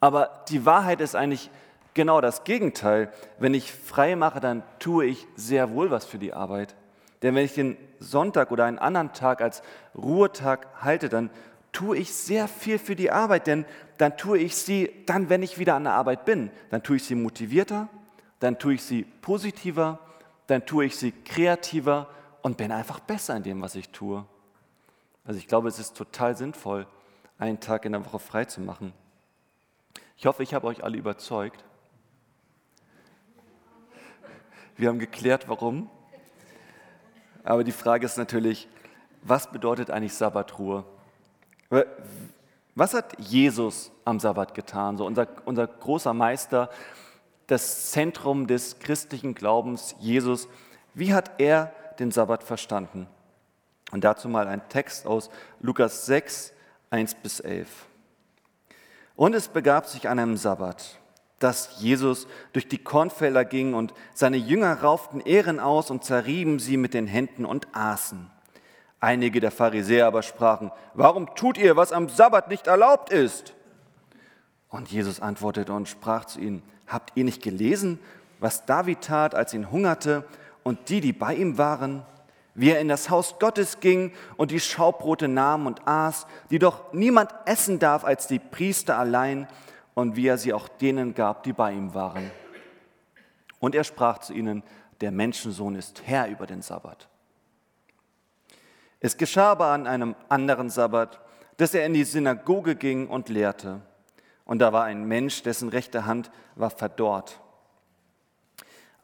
Aber 0.00 0.44
die 0.48 0.64
Wahrheit 0.64 1.00
ist 1.00 1.16
eigentlich 1.16 1.50
genau 1.94 2.20
das 2.20 2.44
Gegenteil. 2.44 3.12
Wenn 3.38 3.54
ich 3.54 3.72
frei 3.72 4.14
mache, 4.14 4.40
dann 4.40 4.62
tue 4.78 5.06
ich 5.06 5.26
sehr 5.34 5.72
wohl 5.72 5.90
was 5.90 6.04
für 6.04 6.18
die 6.18 6.32
Arbeit. 6.32 6.76
Denn 7.22 7.34
wenn 7.34 7.44
ich 7.44 7.54
den 7.54 7.76
Sonntag 7.98 8.52
oder 8.52 8.64
einen 8.64 8.78
anderen 8.78 9.12
Tag 9.12 9.42
als 9.42 9.62
Ruhetag 9.96 10.68
halte, 10.80 11.08
dann 11.08 11.30
tue 11.72 11.96
ich 11.98 12.14
sehr 12.14 12.46
viel 12.46 12.78
für 12.78 12.94
die 12.94 13.10
Arbeit, 13.10 13.48
denn 13.48 13.64
dann 13.98 14.16
tue 14.16 14.38
ich 14.38 14.54
sie, 14.56 14.90
dann 15.06 15.28
wenn 15.28 15.42
ich 15.42 15.58
wieder 15.58 15.74
an 15.74 15.84
der 15.84 15.94
Arbeit 15.94 16.24
bin, 16.24 16.50
dann 16.70 16.84
tue 16.84 16.96
ich 16.96 17.04
sie 17.04 17.16
motivierter, 17.16 17.88
dann 18.38 18.58
tue 18.60 18.74
ich 18.74 18.82
sie 18.84 19.02
positiver, 19.02 19.98
dann 20.46 20.64
tue 20.64 20.86
ich 20.86 20.96
sie 20.96 21.10
kreativer 21.10 22.08
und 22.42 22.56
bin 22.56 22.72
einfach 22.72 23.00
besser 23.00 23.36
in 23.36 23.42
dem, 23.42 23.62
was 23.62 23.74
ich 23.74 23.90
tue. 23.90 24.24
Also 25.24 25.38
ich 25.38 25.46
glaube, 25.46 25.68
es 25.68 25.78
ist 25.78 25.96
total 25.96 26.36
sinnvoll, 26.36 26.86
einen 27.38 27.60
Tag 27.60 27.84
in 27.84 27.92
der 27.92 28.04
Woche 28.04 28.18
frei 28.18 28.44
zu 28.44 28.60
machen. 28.60 28.92
Ich 30.16 30.26
hoffe, 30.26 30.42
ich 30.42 30.54
habe 30.54 30.66
euch 30.66 30.82
alle 30.82 30.96
überzeugt. 30.96 31.64
Wir 34.76 34.88
haben 34.88 34.98
geklärt, 34.98 35.48
warum. 35.48 35.90
Aber 37.44 37.64
die 37.64 37.72
Frage 37.72 38.06
ist 38.06 38.16
natürlich, 38.16 38.68
was 39.22 39.50
bedeutet 39.50 39.90
eigentlich 39.90 40.14
Sabbatruhe? 40.14 40.84
Was 42.74 42.94
hat 42.94 43.18
Jesus 43.18 43.90
am 44.04 44.20
Sabbat 44.20 44.54
getan? 44.54 44.96
So 44.96 45.04
unser, 45.04 45.26
unser 45.44 45.66
großer 45.66 46.14
Meister, 46.14 46.70
das 47.48 47.90
Zentrum 47.90 48.46
des 48.46 48.78
christlichen 48.78 49.34
Glaubens, 49.34 49.96
Jesus. 49.98 50.48
Wie 50.94 51.12
hat 51.12 51.40
er 51.40 51.72
den 51.98 52.10
Sabbat 52.10 52.42
verstanden? 52.42 53.06
Und 53.90 54.04
dazu 54.04 54.28
mal 54.28 54.46
ein 54.48 54.68
Text 54.68 55.06
aus 55.06 55.30
Lukas 55.60 56.06
6, 56.06 56.52
1 56.90 57.14
bis 57.16 57.40
11. 57.40 57.68
Und 59.16 59.34
es 59.34 59.48
begab 59.48 59.86
sich 59.86 60.08
an 60.08 60.18
einem 60.18 60.36
Sabbat, 60.36 60.98
dass 61.38 61.80
Jesus 61.80 62.26
durch 62.52 62.68
die 62.68 62.78
Kornfelder 62.78 63.44
ging 63.44 63.74
und 63.74 63.94
seine 64.14 64.36
Jünger 64.36 64.80
rauften 64.82 65.20
Ehren 65.20 65.60
aus 65.60 65.90
und 65.90 66.04
zerrieben 66.04 66.58
sie 66.58 66.76
mit 66.76 66.94
den 66.94 67.06
Händen 67.06 67.44
und 67.44 67.68
aßen. 67.72 68.30
Einige 69.00 69.40
der 69.40 69.52
Pharisäer 69.52 70.06
aber 70.06 70.22
sprachen, 70.22 70.72
warum 70.94 71.34
tut 71.34 71.56
ihr, 71.56 71.76
was 71.76 71.92
am 71.92 72.08
Sabbat 72.08 72.48
nicht 72.48 72.66
erlaubt 72.66 73.10
ist? 73.10 73.54
Und 74.68 74.90
Jesus 74.90 75.20
antwortete 75.20 75.72
und 75.72 75.88
sprach 75.88 76.24
zu 76.24 76.40
ihnen, 76.40 76.62
habt 76.86 77.12
ihr 77.14 77.24
nicht 77.24 77.42
gelesen, 77.42 78.00
was 78.40 78.66
David 78.66 79.00
tat, 79.02 79.34
als 79.34 79.54
ihn 79.54 79.70
hungerte 79.70 80.24
und 80.68 80.88
die, 80.88 81.00
die 81.00 81.12
bei 81.12 81.34
ihm 81.34 81.58
waren? 81.58 82.04
wie 82.60 82.70
er 82.70 82.80
in 82.80 82.88
das 82.88 83.08
Haus 83.08 83.38
Gottes 83.38 83.78
ging 83.78 84.12
und 84.36 84.50
die 84.50 84.58
Schaubrote 84.58 85.28
nahm 85.28 85.66
und 85.66 85.86
aß, 85.86 86.26
die 86.50 86.58
doch 86.58 86.92
niemand 86.92 87.32
essen 87.44 87.78
darf 87.78 88.04
als 88.04 88.26
die 88.26 88.40
Priester 88.40 88.98
allein, 88.98 89.46
und 89.98 90.14
wie 90.14 90.28
er 90.28 90.38
sie 90.38 90.52
auch 90.52 90.68
denen 90.68 91.12
gab, 91.12 91.42
die 91.42 91.52
bei 91.52 91.72
ihm 91.72 91.92
waren. 91.92 92.30
Und 93.58 93.74
er 93.74 93.82
sprach 93.82 94.18
zu 94.18 94.32
ihnen, 94.32 94.62
der 95.00 95.10
Menschensohn 95.10 95.74
ist 95.74 96.02
Herr 96.06 96.28
über 96.28 96.46
den 96.46 96.62
Sabbat. 96.62 97.08
Es 99.00 99.16
geschah 99.16 99.50
aber 99.50 99.66
an 99.66 99.88
einem 99.88 100.14
anderen 100.28 100.70
Sabbat, 100.70 101.20
dass 101.56 101.74
er 101.74 101.84
in 101.84 101.94
die 101.94 102.04
Synagoge 102.04 102.76
ging 102.76 103.08
und 103.08 103.28
lehrte. 103.28 103.80
Und 104.44 104.60
da 104.60 104.72
war 104.72 104.84
ein 104.84 105.02
Mensch, 105.02 105.42
dessen 105.42 105.68
rechte 105.68 106.06
Hand 106.06 106.30
war 106.54 106.70
verdorrt. 106.70 107.40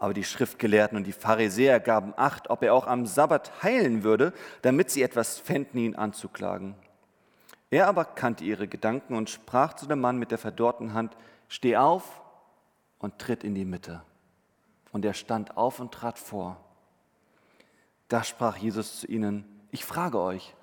Aber 0.04 0.12
die 0.12 0.22
Schriftgelehrten 0.22 0.98
und 0.98 1.04
die 1.04 1.14
Pharisäer 1.14 1.80
gaben 1.80 2.12
Acht, 2.18 2.50
ob 2.50 2.62
er 2.62 2.74
auch 2.74 2.86
am 2.86 3.06
Sabbat 3.06 3.62
heilen 3.62 4.02
würde, 4.02 4.34
damit 4.60 4.90
sie 4.90 5.00
etwas 5.00 5.38
fänden, 5.38 5.80
ihn 5.80 5.96
anzuklagen. 5.96 6.74
Er 7.70 7.88
aber 7.88 8.04
kannte 8.04 8.44
ihre 8.44 8.68
Gedanken 8.68 9.16
und 9.16 9.30
sprach 9.30 9.72
zu 9.72 9.86
dem 9.86 10.02
Mann 10.02 10.18
mit 10.18 10.30
der 10.30 10.36
verdorrten 10.36 10.92
Hand, 10.92 11.16
Steh 11.48 11.78
auf 11.78 12.20
und 12.98 13.18
tritt 13.18 13.44
in 13.44 13.54
die 13.54 13.64
Mitte. 13.64 14.02
Und 14.92 15.06
er 15.06 15.14
stand 15.14 15.56
auf 15.56 15.80
und 15.80 15.94
trat 15.94 16.18
vor. 16.18 16.60
Da 18.08 18.24
sprach 18.24 18.58
Jesus 18.58 19.00
zu 19.00 19.06
ihnen, 19.06 19.46
ich 19.70 19.86
frage 19.86 20.20
euch, 20.20 20.54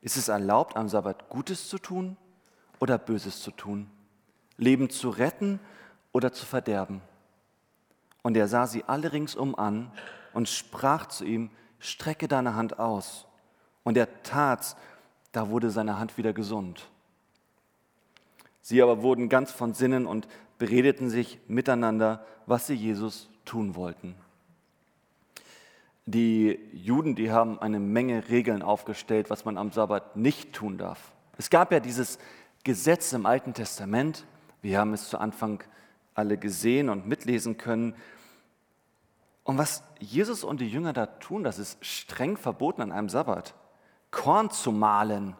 Ist 0.00 0.16
es 0.16 0.26
erlaubt, 0.26 0.76
am 0.76 0.88
Sabbat 0.88 1.28
Gutes 1.28 1.68
zu 1.68 1.78
tun 1.78 2.16
oder 2.80 2.98
Böses 2.98 3.40
zu 3.40 3.52
tun? 3.52 3.88
Leben 4.56 4.90
zu 4.90 5.10
retten 5.10 5.60
oder 6.10 6.32
zu 6.32 6.44
verderben? 6.44 7.02
Und 8.24 8.36
er 8.36 8.48
sah 8.48 8.66
sie 8.66 8.84
alle 8.84 9.12
ringsum 9.12 9.54
an 9.54 9.92
und 10.32 10.48
sprach 10.48 11.06
zu 11.06 11.24
ihm, 11.24 11.50
strecke 11.78 12.26
deine 12.26 12.56
Hand 12.56 12.78
aus. 12.78 13.26
Und 13.84 13.98
er 13.98 14.22
tat's, 14.22 14.76
da 15.30 15.50
wurde 15.50 15.70
seine 15.70 15.98
Hand 15.98 16.16
wieder 16.16 16.32
gesund. 16.32 16.88
Sie 18.62 18.82
aber 18.82 19.02
wurden 19.02 19.28
ganz 19.28 19.52
von 19.52 19.74
Sinnen 19.74 20.06
und 20.06 20.26
beredeten 20.56 21.10
sich 21.10 21.38
miteinander, 21.48 22.24
was 22.46 22.66
sie 22.66 22.74
Jesus 22.74 23.28
tun 23.44 23.76
wollten. 23.76 24.14
Die 26.06 26.58
Juden, 26.72 27.14
die 27.14 27.30
haben 27.30 27.58
eine 27.58 27.78
Menge 27.78 28.30
Regeln 28.30 28.62
aufgestellt, 28.62 29.28
was 29.28 29.44
man 29.44 29.58
am 29.58 29.70
Sabbat 29.70 30.16
nicht 30.16 30.54
tun 30.54 30.78
darf. 30.78 31.12
Es 31.36 31.50
gab 31.50 31.72
ja 31.72 31.80
dieses 31.80 32.18
Gesetz 32.62 33.12
im 33.12 33.26
Alten 33.26 33.52
Testament, 33.52 34.24
wir 34.62 34.78
haben 34.78 34.94
es 34.94 35.10
zu 35.10 35.18
Anfang 35.18 35.62
alle 36.14 36.38
gesehen 36.38 36.88
und 36.88 37.06
mitlesen 37.06 37.58
können. 37.58 37.94
Und 39.44 39.58
was 39.58 39.84
Jesus 40.00 40.42
und 40.42 40.60
die 40.60 40.68
Jünger 40.68 40.92
da 40.92 41.06
tun, 41.06 41.44
das 41.44 41.58
ist 41.58 41.84
streng 41.84 42.36
verboten 42.36 42.82
an 42.82 42.92
einem 42.92 43.08
Sabbat. 43.08 43.54
Korn 44.10 44.50
zu 44.50 44.72
mahlen, 44.72 45.36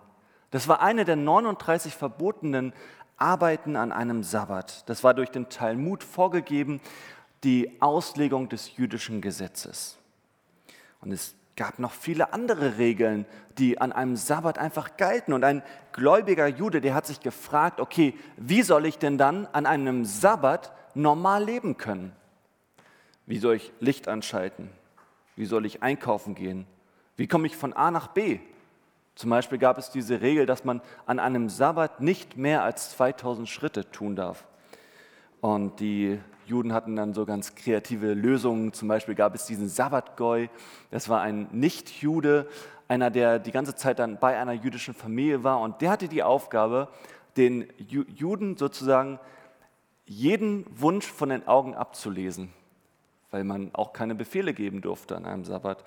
das 0.50 0.68
war 0.68 0.80
eine 0.80 1.04
der 1.04 1.16
39 1.16 1.96
verbotenen 1.96 2.72
Arbeiten 3.16 3.74
an 3.74 3.90
einem 3.90 4.22
Sabbat. 4.22 4.88
Das 4.88 5.02
war 5.02 5.14
durch 5.14 5.30
den 5.30 5.48
Talmud 5.48 6.04
vorgegeben, 6.04 6.80
die 7.42 7.80
Auslegung 7.80 8.48
des 8.48 8.76
jüdischen 8.76 9.20
Gesetzes. 9.20 9.96
Und 11.00 11.12
es 11.12 11.34
gab 11.56 11.78
noch 11.78 11.92
viele 11.92 12.32
andere 12.32 12.78
Regeln, 12.78 13.26
die 13.58 13.80
an 13.80 13.92
einem 13.92 14.16
Sabbat 14.16 14.58
einfach 14.58 14.96
galten. 14.96 15.32
Und 15.32 15.44
ein 15.44 15.62
gläubiger 15.92 16.46
Jude, 16.46 16.80
der 16.80 16.94
hat 16.94 17.06
sich 17.06 17.20
gefragt, 17.20 17.80
okay, 17.80 18.14
wie 18.36 18.62
soll 18.62 18.86
ich 18.86 18.98
denn 18.98 19.18
dann 19.18 19.46
an 19.46 19.66
einem 19.66 20.04
Sabbat 20.04 20.72
normal 20.94 21.44
leben 21.44 21.76
können? 21.76 22.12
Wie 23.26 23.38
soll 23.38 23.56
ich 23.56 23.72
Licht 23.80 24.08
anschalten? 24.08 24.70
Wie 25.36 25.46
soll 25.46 25.66
ich 25.66 25.82
einkaufen 25.82 26.34
gehen? 26.34 26.66
Wie 27.16 27.26
komme 27.26 27.46
ich 27.46 27.56
von 27.56 27.72
A 27.72 27.90
nach 27.90 28.08
B? 28.08 28.38
Zum 29.14 29.30
Beispiel 29.30 29.58
gab 29.58 29.78
es 29.78 29.90
diese 29.90 30.20
Regel, 30.20 30.46
dass 30.46 30.64
man 30.64 30.80
an 31.06 31.18
einem 31.18 31.48
Sabbat 31.48 32.00
nicht 32.00 32.36
mehr 32.36 32.64
als 32.64 32.90
2000 32.90 33.48
Schritte 33.48 33.90
tun 33.90 34.16
darf. 34.16 34.46
Und 35.40 35.78
die 35.80 36.18
Juden 36.46 36.72
hatten 36.72 36.96
dann 36.96 37.14
so 37.14 37.24
ganz 37.24 37.54
kreative 37.54 38.14
Lösungen. 38.14 38.72
Zum 38.72 38.88
Beispiel 38.88 39.14
gab 39.14 39.34
es 39.34 39.46
diesen 39.46 39.68
Sabbatgoi. 39.68 40.48
Das 40.90 41.08
war 41.08 41.20
ein 41.20 41.48
Nicht-Jude, 41.52 42.48
einer, 42.88 43.10
der 43.10 43.38
die 43.38 43.52
ganze 43.52 43.74
Zeit 43.74 43.98
dann 43.98 44.18
bei 44.18 44.38
einer 44.38 44.52
jüdischen 44.52 44.94
Familie 44.94 45.44
war. 45.44 45.60
Und 45.60 45.80
der 45.80 45.90
hatte 45.90 46.08
die 46.08 46.22
Aufgabe, 46.22 46.88
den 47.36 47.68
Juden 47.88 48.56
sozusagen 48.56 49.18
jeden 50.06 50.66
Wunsch 50.78 51.06
von 51.06 51.30
den 51.30 51.46
Augen 51.48 51.74
abzulesen, 51.74 52.52
weil 53.34 53.42
man 53.42 53.70
auch 53.74 53.92
keine 53.92 54.14
Befehle 54.14 54.54
geben 54.54 54.80
durfte 54.80 55.16
an 55.16 55.24
einem 55.24 55.44
Sabbat. 55.44 55.82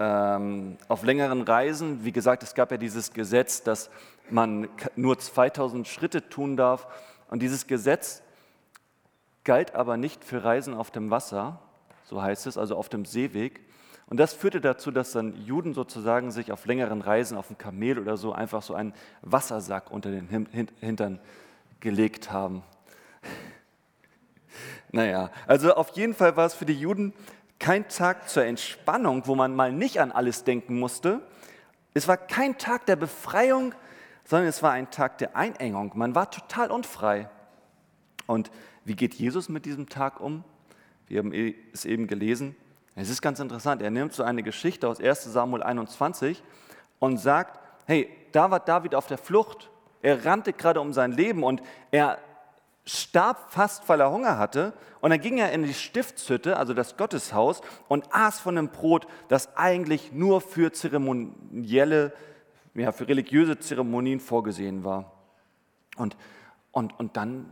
Ähm, 0.00 0.78
auf 0.88 1.04
längeren 1.04 1.42
Reisen, 1.42 2.04
wie 2.04 2.10
gesagt, 2.10 2.42
es 2.42 2.56
gab 2.56 2.72
ja 2.72 2.76
dieses 2.76 3.12
Gesetz, 3.12 3.62
dass 3.62 3.88
man 4.30 4.66
nur 4.96 5.16
2000 5.16 5.86
Schritte 5.86 6.28
tun 6.28 6.56
darf. 6.56 6.88
Und 7.28 7.40
dieses 7.40 7.68
Gesetz 7.68 8.20
galt 9.44 9.76
aber 9.76 9.96
nicht 9.96 10.24
für 10.24 10.42
Reisen 10.42 10.74
auf 10.74 10.90
dem 10.90 11.12
Wasser, 11.12 11.60
so 12.02 12.20
heißt 12.20 12.48
es, 12.48 12.58
also 12.58 12.74
auf 12.74 12.88
dem 12.88 13.04
Seeweg. 13.04 13.60
Und 14.08 14.18
das 14.18 14.34
führte 14.34 14.60
dazu, 14.60 14.90
dass 14.90 15.12
dann 15.12 15.36
Juden 15.36 15.72
sozusagen 15.72 16.32
sich 16.32 16.50
auf 16.50 16.66
längeren 16.66 17.00
Reisen 17.00 17.38
auf 17.38 17.46
dem 17.46 17.58
Kamel 17.58 18.00
oder 18.00 18.16
so 18.16 18.32
einfach 18.32 18.62
so 18.62 18.74
einen 18.74 18.92
Wassersack 19.22 19.92
unter 19.92 20.10
den 20.10 20.26
Hintern 20.80 21.20
gelegt 21.78 22.32
haben. 22.32 22.64
Naja, 24.92 25.30
also 25.46 25.74
auf 25.74 25.90
jeden 25.90 26.14
Fall 26.14 26.36
war 26.36 26.46
es 26.46 26.54
für 26.54 26.66
die 26.66 26.78
Juden 26.78 27.12
kein 27.58 27.88
Tag 27.88 28.28
zur 28.28 28.44
Entspannung, 28.44 29.26
wo 29.26 29.34
man 29.34 29.54
mal 29.54 29.72
nicht 29.72 30.00
an 30.00 30.12
alles 30.12 30.44
denken 30.44 30.78
musste. 30.78 31.20
Es 31.94 32.08
war 32.08 32.16
kein 32.16 32.58
Tag 32.58 32.86
der 32.86 32.96
Befreiung, 32.96 33.74
sondern 34.24 34.48
es 34.48 34.62
war 34.62 34.72
ein 34.72 34.90
Tag 34.90 35.18
der 35.18 35.36
Einengung. 35.36 35.92
Man 35.94 36.14
war 36.14 36.30
total 36.30 36.70
unfrei. 36.70 37.28
Und 38.26 38.50
wie 38.84 38.94
geht 38.94 39.14
Jesus 39.14 39.48
mit 39.48 39.66
diesem 39.66 39.88
Tag 39.88 40.20
um? 40.20 40.44
Wir 41.06 41.18
haben 41.18 41.32
es 41.72 41.84
eben 41.84 42.06
gelesen. 42.06 42.56
Es 42.94 43.10
ist 43.10 43.22
ganz 43.22 43.40
interessant. 43.40 43.82
Er 43.82 43.90
nimmt 43.90 44.12
so 44.12 44.22
eine 44.22 44.42
Geschichte 44.42 44.88
aus 44.88 45.00
1 45.00 45.24
Samuel 45.24 45.62
21 45.62 46.42
und 46.98 47.18
sagt, 47.18 47.60
hey, 47.86 48.08
da 48.32 48.50
war 48.50 48.60
David 48.60 48.94
auf 48.94 49.06
der 49.06 49.18
Flucht. 49.18 49.70
Er 50.02 50.24
rannte 50.24 50.52
gerade 50.52 50.80
um 50.80 50.92
sein 50.92 51.12
Leben 51.12 51.42
und 51.42 51.62
er 51.90 52.18
starb 52.84 53.52
fast, 53.52 53.88
weil 53.88 54.00
er 54.00 54.10
Hunger 54.10 54.38
hatte. 54.38 54.72
Und 55.00 55.10
dann 55.10 55.20
ging 55.20 55.38
er 55.38 55.52
in 55.52 55.62
die 55.62 55.74
Stiftshütte, 55.74 56.56
also 56.56 56.74
das 56.74 56.96
Gotteshaus, 56.96 57.60
und 57.88 58.04
aß 58.12 58.40
von 58.40 58.58
einem 58.58 58.68
Brot, 58.68 59.06
das 59.28 59.56
eigentlich 59.56 60.12
nur 60.12 60.40
für 60.40 60.72
zeremonielle, 60.72 62.12
ja, 62.74 62.92
für 62.92 63.08
religiöse 63.08 63.58
Zeremonien 63.58 64.20
vorgesehen 64.20 64.84
war. 64.84 65.12
Und, 65.96 66.16
und, 66.72 66.98
und 66.98 67.16
dann 67.16 67.46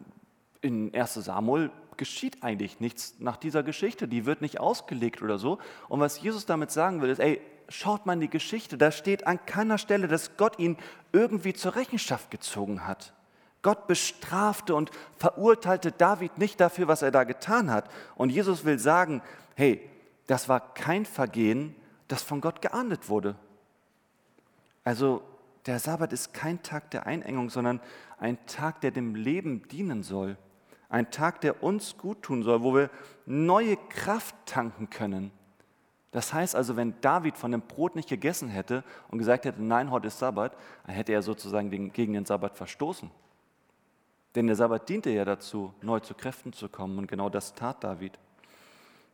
in 0.61 0.95
1 0.95 1.15
Samuel 1.15 1.71
geschieht 1.97 2.43
eigentlich 2.43 2.81
nichts 2.81 3.17
nach 3.19 3.37
dieser 3.37 3.63
Geschichte. 3.63 4.09
Die 4.09 4.27
wird 4.27 4.41
nicht 4.41 4.61
ausgelegt 4.61 5.23
oder 5.23 5.39
so. 5.39 5.59
Und 5.89 6.01
was 6.01 6.21
Jesus 6.21 6.47
damit 6.47 6.71
sagen 6.71 7.03
will, 7.03 7.11
ist, 7.11 7.19
ey, 7.19 7.41
schaut 7.69 8.07
mal 8.07 8.15
in 8.15 8.21
die 8.21 8.31
Geschichte. 8.31 8.79
Da 8.79 8.91
steht 8.91 9.27
an 9.27 9.45
keiner 9.45 9.79
Stelle, 9.79 10.09
dass 10.09 10.37
Gott 10.37 10.59
ihn 10.59 10.77
irgendwie 11.13 11.53
zur 11.53 11.77
Rechenschaft 11.77 12.31
gezogen 12.31 12.87
hat. 12.87 13.13
Gott 13.63 13.87
bestrafte 13.87 14.75
und 14.75 14.91
verurteilte 15.17 15.93
David 15.93 16.39
nicht 16.39 16.61
dafür, 16.61 16.89
was 16.89 17.03
er 17.03 17.11
da 17.11 17.25
getan 17.25 17.71
hat. 17.71 17.91
Und 18.15 18.31
Jesus 18.31 18.65
will 18.65 18.79
sagen, 18.79 19.23
hey, 19.57 19.81
das 20.27 20.49
war 20.49 20.75
kein 20.75 21.05
Vergehen, 21.05 21.75
das 22.07 22.23
von 22.23 22.41
Gott 22.41 22.63
geahndet 22.63 23.09
wurde. 23.09 23.35
Also 24.85 25.23
der 25.67 25.79
Sabbat 25.79 26.13
ist 26.13 26.33
kein 26.33 26.63
Tag 26.63 26.91
der 26.93 27.07
Einengung, 27.07 27.51
sondern 27.51 27.81
ein 28.19 28.39
Tag, 28.47 28.81
der 28.81 28.91
dem 28.91 29.15
Leben 29.15 29.67
dienen 29.69 30.03
soll. 30.03 30.37
Ein 30.89 31.11
Tag, 31.11 31.41
der 31.43 31.63
uns 31.63 31.99
gut 31.99 32.23
tun 32.23 32.43
soll, 32.43 32.63
wo 32.63 32.75
wir 32.75 32.91
neue 33.27 33.77
Kraft 33.77 34.35
tanken 34.47 34.89
können. 34.89 35.31
Das 36.11 36.33
heißt 36.33 36.57
also, 36.57 36.77
wenn 36.77 36.99
David 37.03 37.37
von 37.37 37.53
dem 37.53 37.61
Brot 37.61 37.97
nicht 37.97 38.09
gegessen 38.09 38.49
hätte 38.49 38.83
und 39.11 39.19
gesagt 39.19 39.45
hätte, 39.45 39.63
nein, 39.63 39.91
heute 39.91 40.07
ist 40.07 40.19
Sabbat, 40.19 40.57
dann 40.87 40.95
hätte 40.95 41.13
er 41.13 41.21
sozusagen 41.21 41.93
gegen 41.93 42.13
den 42.15 42.25
Sabbat 42.25 42.57
verstoßen. 42.57 43.11
Denn 44.35 44.47
der 44.47 44.57
Sabbat 44.57 44.89
diente 44.89 45.11
ja 45.11 45.25
dazu, 45.25 45.73
neu 45.83 46.01
zu 46.01 46.15
Kräften 46.15 46.53
zu 46.53 46.69
kommen. 46.69 46.99
Und 46.99 47.07
genau 47.07 47.29
das 47.29 47.55
tat 47.55 47.83
David. 47.83 48.19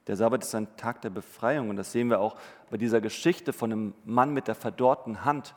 Der 0.06 0.16
Sabbat 0.16 0.42
ist 0.42 0.54
ein 0.54 0.76
Tag 0.76 1.02
der 1.02 1.10
Befreiung. 1.10 1.70
Und 1.70 1.76
das 1.76 1.92
sehen 1.92 2.10
wir 2.10 2.20
auch 2.20 2.36
bei 2.70 2.76
dieser 2.76 3.00
Geschichte 3.00 3.52
von 3.52 3.70
dem 3.70 3.94
Mann 4.04 4.34
mit 4.34 4.48
der 4.48 4.54
verdorrten 4.54 5.24
Hand. 5.24 5.54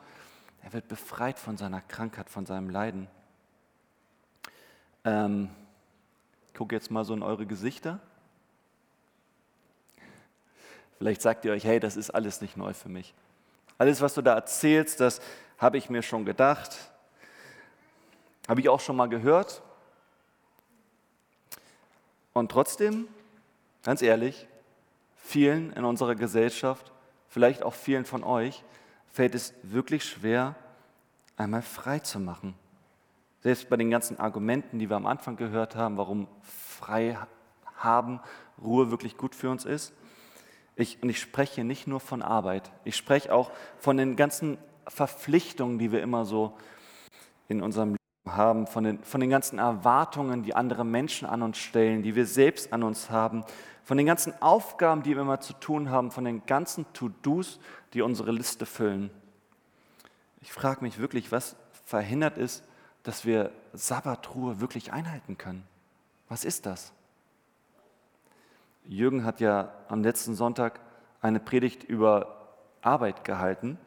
Er 0.62 0.72
wird 0.72 0.88
befreit 0.88 1.38
von 1.38 1.56
seiner 1.56 1.80
Krankheit, 1.80 2.30
von 2.30 2.46
seinem 2.46 2.70
Leiden. 2.70 3.08
Ähm, 5.04 5.50
ich 6.48 6.58
gucke 6.58 6.74
jetzt 6.74 6.90
mal 6.90 7.04
so 7.04 7.14
in 7.14 7.22
eure 7.22 7.46
Gesichter. 7.46 8.00
Vielleicht 10.98 11.22
sagt 11.22 11.44
ihr 11.44 11.52
euch, 11.52 11.64
hey, 11.64 11.78
das 11.78 11.96
ist 11.96 12.10
alles 12.10 12.40
nicht 12.40 12.56
neu 12.56 12.74
für 12.74 12.88
mich. 12.88 13.14
Alles, 13.78 14.00
was 14.00 14.14
du 14.14 14.22
da 14.22 14.34
erzählst, 14.34 14.98
das 15.00 15.20
habe 15.56 15.78
ich 15.78 15.88
mir 15.88 16.02
schon 16.02 16.24
gedacht. 16.24 16.90
Habe 18.48 18.60
ich 18.60 18.68
auch 18.68 18.80
schon 18.80 18.96
mal 18.96 19.08
gehört. 19.08 19.62
Und 22.32 22.50
trotzdem, 22.50 23.06
ganz 23.82 24.00
ehrlich, 24.00 24.48
vielen 25.16 25.72
in 25.74 25.84
unserer 25.84 26.14
Gesellschaft, 26.14 26.92
vielleicht 27.28 27.62
auch 27.62 27.74
vielen 27.74 28.06
von 28.06 28.24
euch, 28.24 28.64
fällt 29.12 29.34
es 29.34 29.52
wirklich 29.62 30.04
schwer, 30.04 30.54
einmal 31.36 31.62
frei 31.62 31.98
zu 31.98 32.18
machen. 32.18 32.54
Selbst 33.40 33.68
bei 33.68 33.76
den 33.76 33.90
ganzen 33.90 34.18
Argumenten, 34.18 34.78
die 34.78 34.88
wir 34.88 34.96
am 34.96 35.06
Anfang 35.06 35.36
gehört 35.36 35.76
haben, 35.76 35.96
warum 35.96 36.26
frei 36.42 37.18
haben, 37.76 38.20
Ruhe 38.62 38.90
wirklich 38.90 39.16
gut 39.16 39.34
für 39.34 39.50
uns 39.50 39.64
ist. 39.64 39.92
Ich, 40.74 41.02
und 41.02 41.10
ich 41.10 41.20
spreche 41.20 41.64
nicht 41.64 41.86
nur 41.86 42.00
von 42.00 42.22
Arbeit, 42.22 42.70
ich 42.84 42.96
spreche 42.96 43.32
auch 43.32 43.50
von 43.78 43.96
den 43.96 44.16
ganzen 44.16 44.58
Verpflichtungen, 44.86 45.78
die 45.78 45.92
wir 45.92 46.02
immer 46.02 46.24
so 46.24 46.56
in 47.48 47.62
unserem 47.62 47.97
haben, 48.36 48.66
von 48.66 48.84
den, 48.84 49.02
von 49.02 49.20
den 49.20 49.30
ganzen 49.30 49.58
Erwartungen, 49.58 50.42
die 50.42 50.54
andere 50.54 50.84
Menschen 50.84 51.28
an 51.28 51.42
uns 51.42 51.58
stellen, 51.58 52.02
die 52.02 52.14
wir 52.14 52.26
selbst 52.26 52.72
an 52.72 52.82
uns 52.82 53.10
haben, 53.10 53.44
von 53.84 53.96
den 53.96 54.06
ganzen 54.06 54.34
Aufgaben, 54.42 55.02
die 55.02 55.14
wir 55.14 55.22
immer 55.22 55.40
zu 55.40 55.54
tun 55.54 55.90
haben, 55.90 56.10
von 56.10 56.24
den 56.24 56.44
ganzen 56.46 56.84
To-Dos, 56.92 57.58
die 57.94 58.02
unsere 58.02 58.32
Liste 58.32 58.66
füllen. 58.66 59.10
Ich 60.42 60.52
frage 60.52 60.82
mich 60.82 60.98
wirklich, 60.98 61.32
was 61.32 61.56
verhindert 61.86 62.36
ist, 62.36 62.64
dass 63.02 63.24
wir 63.24 63.50
Sabbatruhe 63.72 64.60
wirklich 64.60 64.92
einhalten 64.92 65.38
können. 65.38 65.64
Was 66.28 66.44
ist 66.44 66.66
das? 66.66 66.92
Jürgen 68.84 69.24
hat 69.24 69.40
ja 69.40 69.72
am 69.88 70.02
letzten 70.02 70.34
Sonntag 70.34 70.80
eine 71.20 71.40
Predigt 71.40 71.84
über 71.84 72.48
Arbeit 72.82 73.24
gehalten 73.24 73.78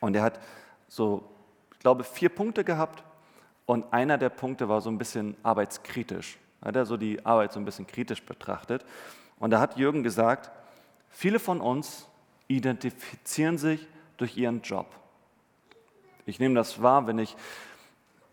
und 0.00 0.16
er 0.16 0.22
hat 0.22 0.40
so, 0.88 1.28
ich 1.72 1.78
glaube, 1.78 2.04
vier 2.04 2.28
Punkte 2.28 2.64
gehabt 2.64 3.04
und 3.66 3.92
einer 3.92 4.16
der 4.16 4.28
Punkte 4.28 4.68
war 4.68 4.80
so 4.80 4.90
ein 4.90 4.98
bisschen 4.98 5.36
arbeitskritisch. 5.42 6.38
Hat 6.62 6.76
er 6.76 6.86
so 6.86 6.96
die 6.96 7.24
Arbeit 7.26 7.52
so 7.52 7.60
ein 7.60 7.64
bisschen 7.64 7.86
kritisch 7.86 8.22
betrachtet. 8.22 8.84
Und 9.38 9.50
da 9.50 9.60
hat 9.60 9.76
Jürgen 9.76 10.02
gesagt, 10.02 10.50
viele 11.10 11.38
von 11.38 11.60
uns 11.60 12.08
identifizieren 12.48 13.58
sich 13.58 13.86
durch 14.16 14.36
ihren 14.36 14.62
Job. 14.62 14.86
Ich 16.24 16.38
nehme 16.38 16.54
das 16.54 16.80
wahr, 16.80 17.06
wenn 17.06 17.18
ich 17.18 17.36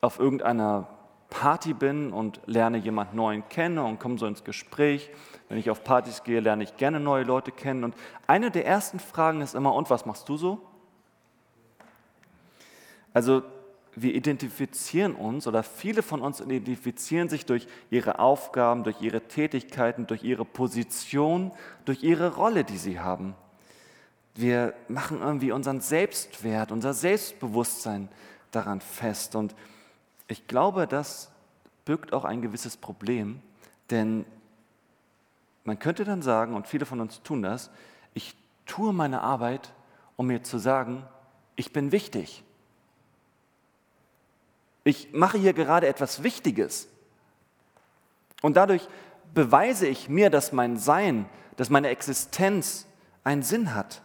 auf 0.01 0.19
irgendeiner 0.19 0.87
Party 1.29 1.73
bin 1.73 2.13
und 2.13 2.39
lerne 2.45 2.77
jemand 2.77 3.15
Neuen 3.15 3.47
kennen 3.49 3.79
und 3.79 3.99
komme 3.99 4.19
so 4.19 4.27
ins 4.27 4.43
Gespräch. 4.43 5.09
Wenn 5.49 5.57
ich 5.57 5.69
auf 5.69 5.83
Partys 5.83 6.23
gehe, 6.23 6.39
lerne 6.39 6.63
ich 6.63 6.77
gerne 6.77 6.99
neue 6.99 7.23
Leute 7.23 7.51
kennen. 7.51 7.83
Und 7.83 7.95
eine 8.27 8.51
der 8.51 8.65
ersten 8.65 8.99
Fragen 8.99 9.41
ist 9.41 9.55
immer, 9.55 9.73
und 9.73 9.89
was 9.89 10.05
machst 10.05 10.29
du 10.29 10.37
so? 10.37 10.61
Also 13.13 13.43
wir 13.95 14.15
identifizieren 14.15 15.15
uns 15.15 15.47
oder 15.47 15.63
viele 15.63 16.01
von 16.01 16.21
uns 16.21 16.39
identifizieren 16.39 17.29
sich 17.29 17.45
durch 17.45 17.67
ihre 17.89 18.19
Aufgaben, 18.19 18.83
durch 18.83 19.01
ihre 19.01 19.21
Tätigkeiten, 19.21 20.07
durch 20.07 20.23
ihre 20.23 20.45
Position, 20.45 21.51
durch 21.85 22.03
ihre 22.03 22.35
Rolle, 22.35 22.63
die 22.63 22.77
sie 22.77 22.99
haben. 22.99 23.35
Wir 24.35 24.73
machen 24.87 25.21
irgendwie 25.21 25.51
unseren 25.51 25.79
Selbstwert, 25.79 26.71
unser 26.71 26.93
Selbstbewusstsein 26.93 28.09
daran 28.51 28.81
fest. 28.81 29.35
Und 29.35 29.55
ich 30.27 30.47
glaube, 30.47 30.87
das 30.87 31.31
birgt 31.85 32.13
auch 32.13 32.25
ein 32.25 32.41
gewisses 32.41 32.77
Problem, 32.77 33.41
denn 33.91 34.25
man 35.65 35.79
könnte 35.79 36.03
dann 36.03 36.21
sagen, 36.21 36.55
und 36.55 36.67
viele 36.67 36.85
von 36.85 36.99
uns 36.99 37.21
tun 37.21 37.41
das, 37.41 37.69
ich 38.13 38.35
tue 38.65 38.93
meine 38.93 39.21
Arbeit, 39.21 39.73
um 40.15 40.27
mir 40.27 40.43
zu 40.43 40.57
sagen, 40.57 41.03
ich 41.55 41.71
bin 41.73 41.91
wichtig. 41.91 42.43
Ich 44.83 45.13
mache 45.13 45.37
hier 45.37 45.53
gerade 45.53 45.87
etwas 45.87 46.23
Wichtiges. 46.23 46.89
Und 48.41 48.57
dadurch 48.57 48.87
beweise 49.33 49.87
ich 49.87 50.09
mir, 50.09 50.29
dass 50.29 50.51
mein 50.51 50.77
Sein, 50.77 51.27
dass 51.55 51.69
meine 51.69 51.89
Existenz 51.89 52.85
einen 53.23 53.43
Sinn 53.43 53.73
hat. 53.73 54.01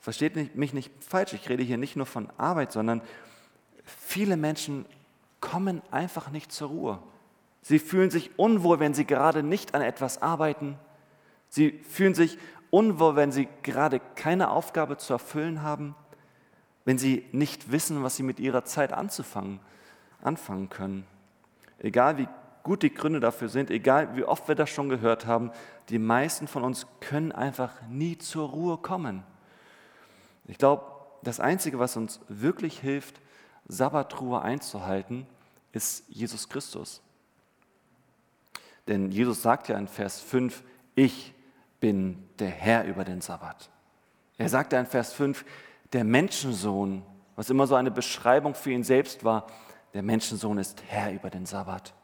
Versteht 0.00 0.54
mich 0.54 0.72
nicht 0.72 0.92
falsch, 1.02 1.32
ich 1.32 1.48
rede 1.48 1.62
hier 1.62 1.78
nicht 1.78 1.96
nur 1.96 2.06
von 2.06 2.28
Arbeit, 2.36 2.72
sondern 2.72 3.00
viele 3.84 4.36
Menschen 4.36 4.84
kommen 5.40 5.82
einfach 5.90 6.30
nicht 6.30 6.52
zur 6.52 6.68
Ruhe. 6.68 7.02
Sie 7.62 7.78
fühlen 7.78 8.10
sich 8.10 8.38
unwohl, 8.38 8.78
wenn 8.78 8.94
sie 8.94 9.06
gerade 9.06 9.42
nicht 9.42 9.74
an 9.74 9.82
etwas 9.82 10.22
arbeiten. 10.22 10.78
Sie 11.48 11.72
fühlen 11.88 12.14
sich 12.14 12.38
unwohl, 12.70 13.16
wenn 13.16 13.32
sie 13.32 13.48
gerade 13.62 14.00
keine 14.14 14.50
Aufgabe 14.50 14.98
zu 14.98 15.14
erfüllen 15.14 15.62
haben 15.62 15.96
wenn 16.86 16.96
sie 16.96 17.26
nicht 17.32 17.70
wissen, 17.70 18.02
was 18.02 18.16
sie 18.16 18.22
mit 18.22 18.40
ihrer 18.40 18.64
Zeit 18.64 18.94
anzufangen, 18.94 19.60
anfangen 20.22 20.70
können. 20.70 21.04
Egal 21.78 22.16
wie 22.16 22.28
gut 22.62 22.82
die 22.82 22.94
Gründe 22.94 23.20
dafür 23.20 23.48
sind, 23.48 23.70
egal 23.70 24.16
wie 24.16 24.24
oft 24.24 24.48
wir 24.48 24.54
das 24.54 24.70
schon 24.70 24.88
gehört 24.88 25.26
haben, 25.26 25.50
die 25.88 25.98
meisten 25.98 26.48
von 26.48 26.64
uns 26.64 26.86
können 27.00 27.32
einfach 27.32 27.82
nie 27.88 28.16
zur 28.16 28.48
Ruhe 28.48 28.78
kommen. 28.78 29.24
Ich 30.46 30.58
glaube, 30.58 30.84
das 31.22 31.40
Einzige, 31.40 31.78
was 31.78 31.96
uns 31.96 32.20
wirklich 32.28 32.78
hilft, 32.78 33.20
Sabbatruhe 33.66 34.40
einzuhalten, 34.40 35.26
ist 35.72 36.04
Jesus 36.08 36.48
Christus. 36.48 37.02
Denn 38.86 39.10
Jesus 39.10 39.42
sagt 39.42 39.68
ja 39.68 39.76
in 39.76 39.88
Vers 39.88 40.20
5, 40.20 40.62
ich 40.94 41.34
bin 41.80 42.28
der 42.38 42.50
Herr 42.50 42.84
über 42.84 43.04
den 43.04 43.20
Sabbat. 43.20 43.70
Er 44.38 44.48
sagt 44.48 44.72
ja 44.72 44.78
in 44.78 44.86
Vers 44.86 45.12
5, 45.12 45.44
der 45.96 46.04
Menschensohn, 46.04 47.02
was 47.36 47.48
immer 47.48 47.66
so 47.66 47.74
eine 47.74 47.90
Beschreibung 47.90 48.54
für 48.54 48.70
ihn 48.70 48.84
selbst 48.84 49.24
war, 49.24 49.46
der 49.94 50.02
Menschensohn 50.02 50.58
ist 50.58 50.82
Herr 50.86 51.10
über 51.10 51.30
den 51.30 51.46
Sabbat. 51.46 51.94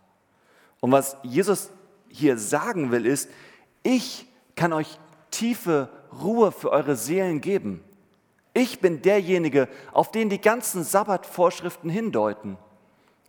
Und 0.80 0.92
was 0.92 1.18
Jesus 1.22 1.70
hier 2.08 2.38
sagen 2.38 2.90
will, 2.90 3.04
ist, 3.04 3.28
ich 3.82 4.26
kann 4.56 4.72
euch 4.72 4.98
tiefe 5.30 5.90
Ruhe 6.22 6.52
für 6.52 6.70
eure 6.70 6.96
Seelen 6.96 7.42
geben. 7.42 7.84
Ich 8.54 8.80
bin 8.80 9.02
derjenige, 9.02 9.68
auf 9.92 10.10
den 10.10 10.30
die 10.30 10.40
ganzen 10.40 10.84
Sabbatvorschriften 10.84 11.90
hindeuten. 11.90 12.56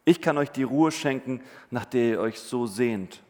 Ich 0.06 0.21
kann 0.21 0.38
euch 0.38 0.49
die 0.49 0.63
Ruhe 0.63 0.93
schenken, 0.93 1.41
nach 1.71 1.84
der 1.84 2.04
ihr 2.06 2.19
euch 2.21 2.39
so 2.39 2.67
sehnt. 2.67 3.21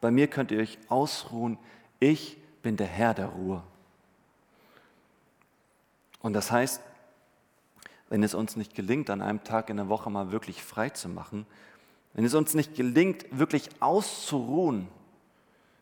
Bei 0.00 0.10
mir 0.10 0.26
könnt 0.26 0.50
ihr 0.50 0.58
euch 0.58 0.78
ausruhen. 0.88 1.56
Ich 2.00 2.36
bin 2.62 2.76
der 2.76 2.88
Herr 2.88 3.14
der 3.14 3.26
Ruhe. 3.26 3.62
Und 6.24 6.32
das 6.32 6.50
heißt, 6.50 6.80
wenn 8.08 8.22
es 8.22 8.32
uns 8.32 8.56
nicht 8.56 8.74
gelingt, 8.74 9.10
an 9.10 9.20
einem 9.20 9.44
Tag 9.44 9.68
in 9.68 9.76
der 9.76 9.90
Woche 9.90 10.08
mal 10.08 10.32
wirklich 10.32 10.64
frei 10.64 10.88
zu 10.88 11.10
machen, 11.10 11.44
wenn 12.14 12.24
es 12.24 12.32
uns 12.32 12.54
nicht 12.54 12.74
gelingt, 12.74 13.26
wirklich 13.30 13.68
auszuruhen, 13.80 14.88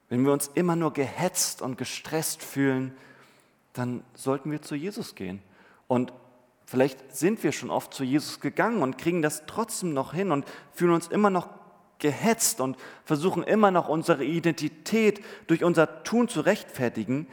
wenn 0.09 0.25
wir 0.25 0.33
uns 0.33 0.51
immer 0.53 0.75
nur 0.75 0.93
gehetzt 0.93 1.63
und 1.63 1.79
gestresst 1.79 2.43
fühlen, 2.43 2.93
dann 3.73 4.03
sollten 4.15 4.51
wir 4.51 4.61
zu 4.61 4.75
Jesus 4.75 5.15
gehen. 5.15 5.41
Und 5.87 6.13
vielleicht 6.67 7.15
sind 7.15 7.45
wir 7.45 7.53
schon 7.53 7.71
oft 7.71 7.95
zu 7.95 8.03
Jesus 8.03 8.41
gegangen 8.41 8.83
und 8.83 8.99
kriegen 8.99 9.23
das 9.23 9.45
trotzdem 9.47 9.95
noch 9.95 10.13
hin 10.13 10.33
und 10.33 10.45
fühlen 10.73 10.95
uns 10.95 11.07
immer 11.07 11.31
noch 11.31 11.51
gehetzt 12.01 12.61
und 12.61 12.77
versuchen 13.05 13.45
immer 13.45 13.71
noch 13.71 13.89
unsere 13.89 14.25
Identität 14.25 15.23
durch 15.47 15.63
unser 15.63 16.03
Tun 16.03 16.27
zu 16.27 16.41
rechtfertigen. 16.41 17.29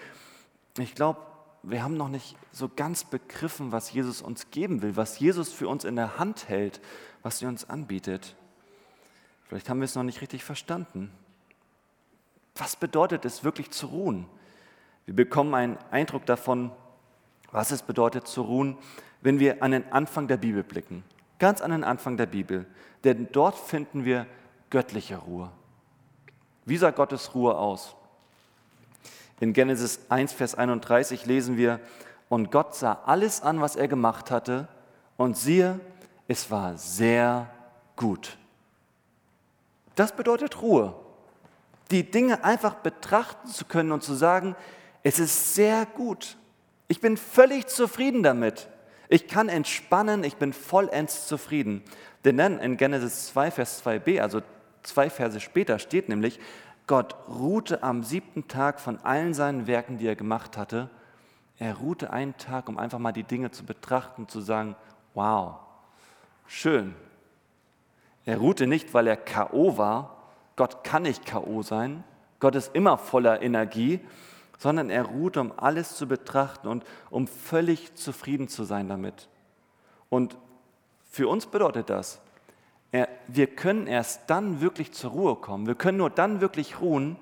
Ich 0.78 0.93
glaube, 0.93 1.19
wir 1.63 1.84
haben 1.84 1.98
noch 1.98 2.10
nicht 2.10 2.38
so 2.52 2.69
ganz 2.74 3.04
begriffen, 3.04 3.72
was 3.72 3.91
Jesus 3.91 4.22
uns 4.22 4.50
geben 4.52 4.82
will, 4.82 4.95
was 4.95 5.19
Jesus 5.19 5.52
für 5.52 5.67
uns 5.67 5.84
in 5.84 5.95
der 5.95 6.17
Hand 6.17 6.48
hält, 6.48 6.80
was 7.22 7.41
er 7.41 7.50
uns 7.50 7.69
anbietet. 7.69 8.36
Vielleicht 9.48 9.69
haben 9.69 9.80
wir 9.80 9.86
es 9.86 9.95
noch 9.95 10.04
nicht 10.04 10.22
richtig 10.22 10.43
verstanden. 10.43 11.12
Was 12.56 12.76
bedeutet 12.76 13.26
es 13.26 13.43
wirklich 13.43 13.72
zu 13.72 13.88
ruhen? 13.88 14.26
Wir 15.06 15.15
bekommen 15.15 15.54
einen 15.56 15.78
Eindruck 15.91 16.26
davon, 16.26 16.72
was 17.52 17.72
es 17.72 17.82
bedeutet 17.82 18.28
zu 18.28 18.41
ruhen, 18.41 18.78
wenn 19.22 19.39
wir 19.39 19.63
an 19.63 19.72
den 19.72 19.91
Anfang 19.91 20.28
der 20.28 20.38
Bibel 20.38 20.63
blicken. 20.63 21.04
Ganz 21.39 21.62
an 21.62 21.72
den 21.72 21.84
Anfang 21.84 22.15
der 22.15 22.26
Bibel. 22.26 22.65
Denn 23.04 23.28
dort 23.32 23.58
finden 23.58 24.06
wir 24.06 24.28
göttliche 24.69 25.17
Ruhe. 25.17 25.52
Wie 26.65 26.78
sah 26.78 26.91
Gottes 26.91 27.34
Ruhe 27.34 27.58
aus? 27.58 27.95
In 29.39 29.54
Genesis 29.54 29.99
1, 30.10 30.34
Vers 30.34 30.56
31 30.56 31.25
lesen 31.25 31.58
wir, 31.58 31.80
und 32.28 32.52
Gott 32.52 32.75
sah 32.75 32.99
alles 33.06 33.41
an, 33.41 33.62
was 33.62 33.75
er 33.75 33.88
gemacht 33.88 34.32
hatte, 34.32 34.67
und 35.17 35.38
siehe, 35.38 35.80
es 36.28 36.52
war 36.52 36.78
sehr 36.78 37.49
gut. 37.95 38.38
Das 39.95 40.15
bedeutet 40.15 40.62
Ruhe. 40.62 40.93
Die 41.91 42.10
Dinge 42.10 42.43
einfach 42.43 42.75
betrachten 42.75 43.47
zu 43.47 43.65
können 43.65 43.91
und 43.91 44.04
zu 44.04 44.13
sagen, 44.13 44.56
es 45.04 45.19
ist 45.19 45.56
sehr 45.56 45.86
gut. 45.86 46.38
Ich 46.88 47.02
bin 47.02 47.17
völlig 47.17 47.67
zufrieden 47.67 48.23
damit. 48.23 48.69
Ich 49.10 49.28
kann 49.28 49.49
entspannen, 49.49 50.23
ich 50.23 50.36
bin 50.36 50.54
vollends 50.54 51.28
zufrieden. 51.28 51.84
Denn 52.25 52.38
dann 52.38 52.60
in 52.60 52.78
Genesis 52.78 53.28
2, 53.28 53.52
Vers 53.52 53.84
2b, 53.84 54.21
also 54.21 54.41
zwei 54.84 55.10
Verse 55.10 55.39
später, 55.39 55.80
steht 55.80 56.10
nämlich, 56.10 56.39
Gott 56.89 57.15
ruhte 57.28 57.84
am 57.84 58.02
siebten 58.02 58.47
Tag 58.47 58.80
von 58.80 58.97
allen 59.02 59.36
seinen 59.36 59.67
Werken, 59.67 59.99
die 59.99 60.08
er 60.08 60.15
gemacht 60.15 60.58
hatte. 60.58 60.89
Er 61.60 61.75
ruhte 61.75 62.10
einen 62.10 62.36
Tag, 62.38 62.67
um 62.67 62.80
einfach 62.80 62.97
mal 62.97 63.12
die 63.12 63.21
Dinge 63.21 63.52
zu 63.52 63.63
betrachten, 63.63 64.28
zu 64.28 64.41
sagen, 64.41 64.75
wow, 65.13 65.58
schön. 66.47 66.95
Er 68.25 68.39
ruhte 68.39 68.65
nicht, 68.65 68.95
weil 68.95 69.06
er 69.06 69.17
KO 69.17 69.78
war. 69.78 70.17
Gott 70.56 70.84
kann 70.84 71.04
nicht 71.04 71.28
KO 71.28 71.62
sein. 71.62 72.04
Gott 72.39 72.56
ist 72.56 72.73
immer 72.73 72.97
voller 72.97 73.43
Energie, 73.43 73.99
sondern 74.58 74.89
er 74.89 75.04
ruhte, 75.04 75.41
um 75.41 75.54
alles 75.58 75.95
zu 75.95 76.08
betrachten 76.08 76.67
und 76.67 76.84
um 77.12 77.28
völlig 77.28 77.93
zufrieden 77.93 78.47
zu 78.47 78.63
sein 78.63 78.89
damit. 78.89 79.30
Und 80.10 80.39
für 81.08 81.28
uns 81.28 81.45
bedeutet 81.45 81.91
das, 81.91 82.19
wir 82.91 83.47
können 83.47 83.86
erst 83.88 84.30
dann 84.30 84.62
wirklich 84.62 84.91
zur 84.93 85.12
Ruhe 85.12 85.36
kommen. 85.36 85.67
Wir 85.67 85.75
können 85.75 85.99
nur 85.99 86.10
dann 86.10 86.41
wirklich 86.41 86.82
ruhen, 86.82 87.17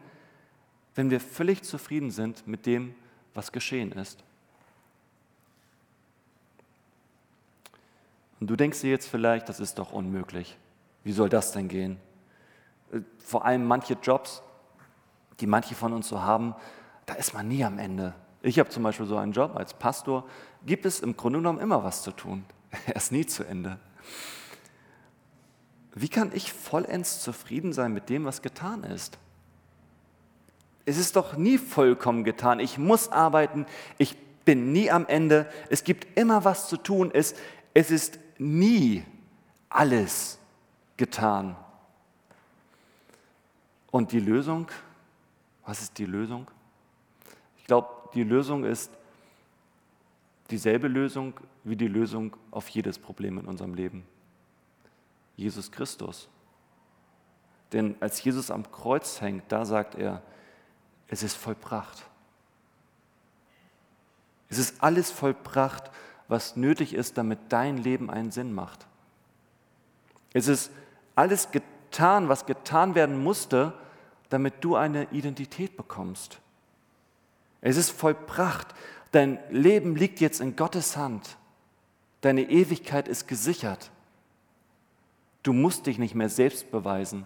wenn 0.95 1.09
wir 1.09 1.19
völlig 1.19 1.63
zufrieden 1.63 2.11
sind 2.11 2.47
mit 2.47 2.65
dem, 2.65 2.95
was 3.33 3.51
geschehen 3.51 3.91
ist. 3.91 4.23
Und 8.39 8.47
du 8.47 8.55
denkst 8.55 8.81
dir 8.81 8.91
jetzt 8.91 9.07
vielleicht, 9.07 9.49
das 9.49 9.59
ist 9.59 9.79
doch 9.79 9.91
unmöglich. 9.91 10.57
Wie 11.03 11.11
soll 11.11 11.29
das 11.29 11.51
denn 11.51 11.67
gehen? 11.67 11.97
Vor 13.19 13.45
allem 13.45 13.65
manche 13.65 13.95
Jobs, 14.01 14.41
die 15.39 15.47
manche 15.47 15.75
von 15.75 15.93
uns 15.93 16.07
so 16.07 16.21
haben, 16.21 16.55
da 17.05 17.15
ist 17.15 17.33
man 17.33 17.47
nie 17.47 17.63
am 17.63 17.79
Ende. 17.79 18.13
Ich 18.41 18.59
habe 18.59 18.69
zum 18.69 18.83
Beispiel 18.83 19.05
so 19.05 19.17
einen 19.17 19.33
Job 19.33 19.55
als 19.55 19.73
Pastor, 19.73 20.23
gibt 20.65 20.85
es 20.85 20.99
im 20.99 21.17
Grunde 21.17 21.39
genommen 21.39 21.59
immer 21.59 21.83
was 21.83 22.03
zu 22.03 22.11
tun. 22.11 22.45
Er 22.85 22.95
ist 22.95 23.11
nie 23.11 23.25
zu 23.25 23.43
Ende. 23.43 23.79
Wie 25.99 26.09
kann 26.09 26.31
ich 26.33 26.53
vollends 26.53 27.23
zufrieden 27.23 27.73
sein 27.73 27.91
mit 27.91 28.09
dem, 28.09 28.25
was 28.25 28.43
getan 28.43 28.83
ist? 28.83 29.17
Es 30.85 30.97
ist 30.97 31.15
doch 31.15 31.35
nie 31.35 31.57
vollkommen 31.57 32.23
getan. 32.23 32.59
Ich 32.59 32.77
muss 32.77 33.09
arbeiten. 33.09 33.65
Ich 33.97 34.15
bin 34.45 34.71
nie 34.71 34.91
am 34.91 35.07
Ende. 35.07 35.49
Es 35.69 35.83
gibt 35.83 36.07
immer 36.15 36.45
was 36.45 36.69
zu 36.69 36.77
tun. 36.77 37.09
Es, 37.11 37.33
es 37.73 37.89
ist 37.89 38.19
nie 38.37 39.03
alles 39.69 40.37
getan. 40.97 41.55
Und 43.89 44.11
die 44.11 44.19
Lösung, 44.19 44.67
was 45.65 45.81
ist 45.81 45.97
die 45.97 46.05
Lösung? 46.05 46.47
Ich 47.57 47.65
glaube, 47.65 47.89
die 48.13 48.23
Lösung 48.23 48.65
ist 48.65 48.91
dieselbe 50.51 50.87
Lösung 50.87 51.33
wie 51.63 51.75
die 51.75 51.87
Lösung 51.87 52.35
auf 52.51 52.69
jedes 52.69 52.99
Problem 52.99 53.39
in 53.39 53.45
unserem 53.47 53.73
Leben. 53.73 54.05
Jesus 55.37 55.71
Christus. 55.71 56.27
Denn 57.71 57.95
als 58.01 58.21
Jesus 58.23 58.51
am 58.51 58.69
Kreuz 58.71 59.21
hängt, 59.21 59.49
da 59.49 59.63
sagt 59.63 59.95
er, 59.95 60.21
es 61.07 61.23
ist 61.23 61.37
vollbracht. 61.37 62.05
Es 64.49 64.57
ist 64.57 64.83
alles 64.83 65.11
vollbracht, 65.11 65.91
was 66.27 66.55
nötig 66.55 66.93
ist, 66.93 67.17
damit 67.17 67.39
dein 67.49 67.77
Leben 67.77 68.09
einen 68.09 68.31
Sinn 68.31 68.53
macht. 68.53 68.85
Es 70.33 70.47
ist 70.47 70.71
alles 71.15 71.51
getan, 71.51 72.29
was 72.29 72.45
getan 72.45 72.95
werden 72.95 73.21
musste, 73.21 73.73
damit 74.29 74.55
du 74.61 74.75
eine 74.75 75.05
Identität 75.11 75.77
bekommst. 75.77 76.39
Es 77.61 77.77
ist 77.77 77.91
vollbracht. 77.91 78.67
Dein 79.11 79.39
Leben 79.49 79.95
liegt 79.95 80.19
jetzt 80.19 80.41
in 80.41 80.55
Gottes 80.55 80.97
Hand. 80.97 81.37
Deine 82.21 82.49
Ewigkeit 82.49 83.07
ist 83.07 83.27
gesichert. 83.27 83.91
Du 85.47 85.53
musst 85.53 85.85
dich 85.85 85.97
nicht 85.97 86.13
mehr 86.13 86.27
selbst 86.27 86.71
beweisen. 86.71 87.23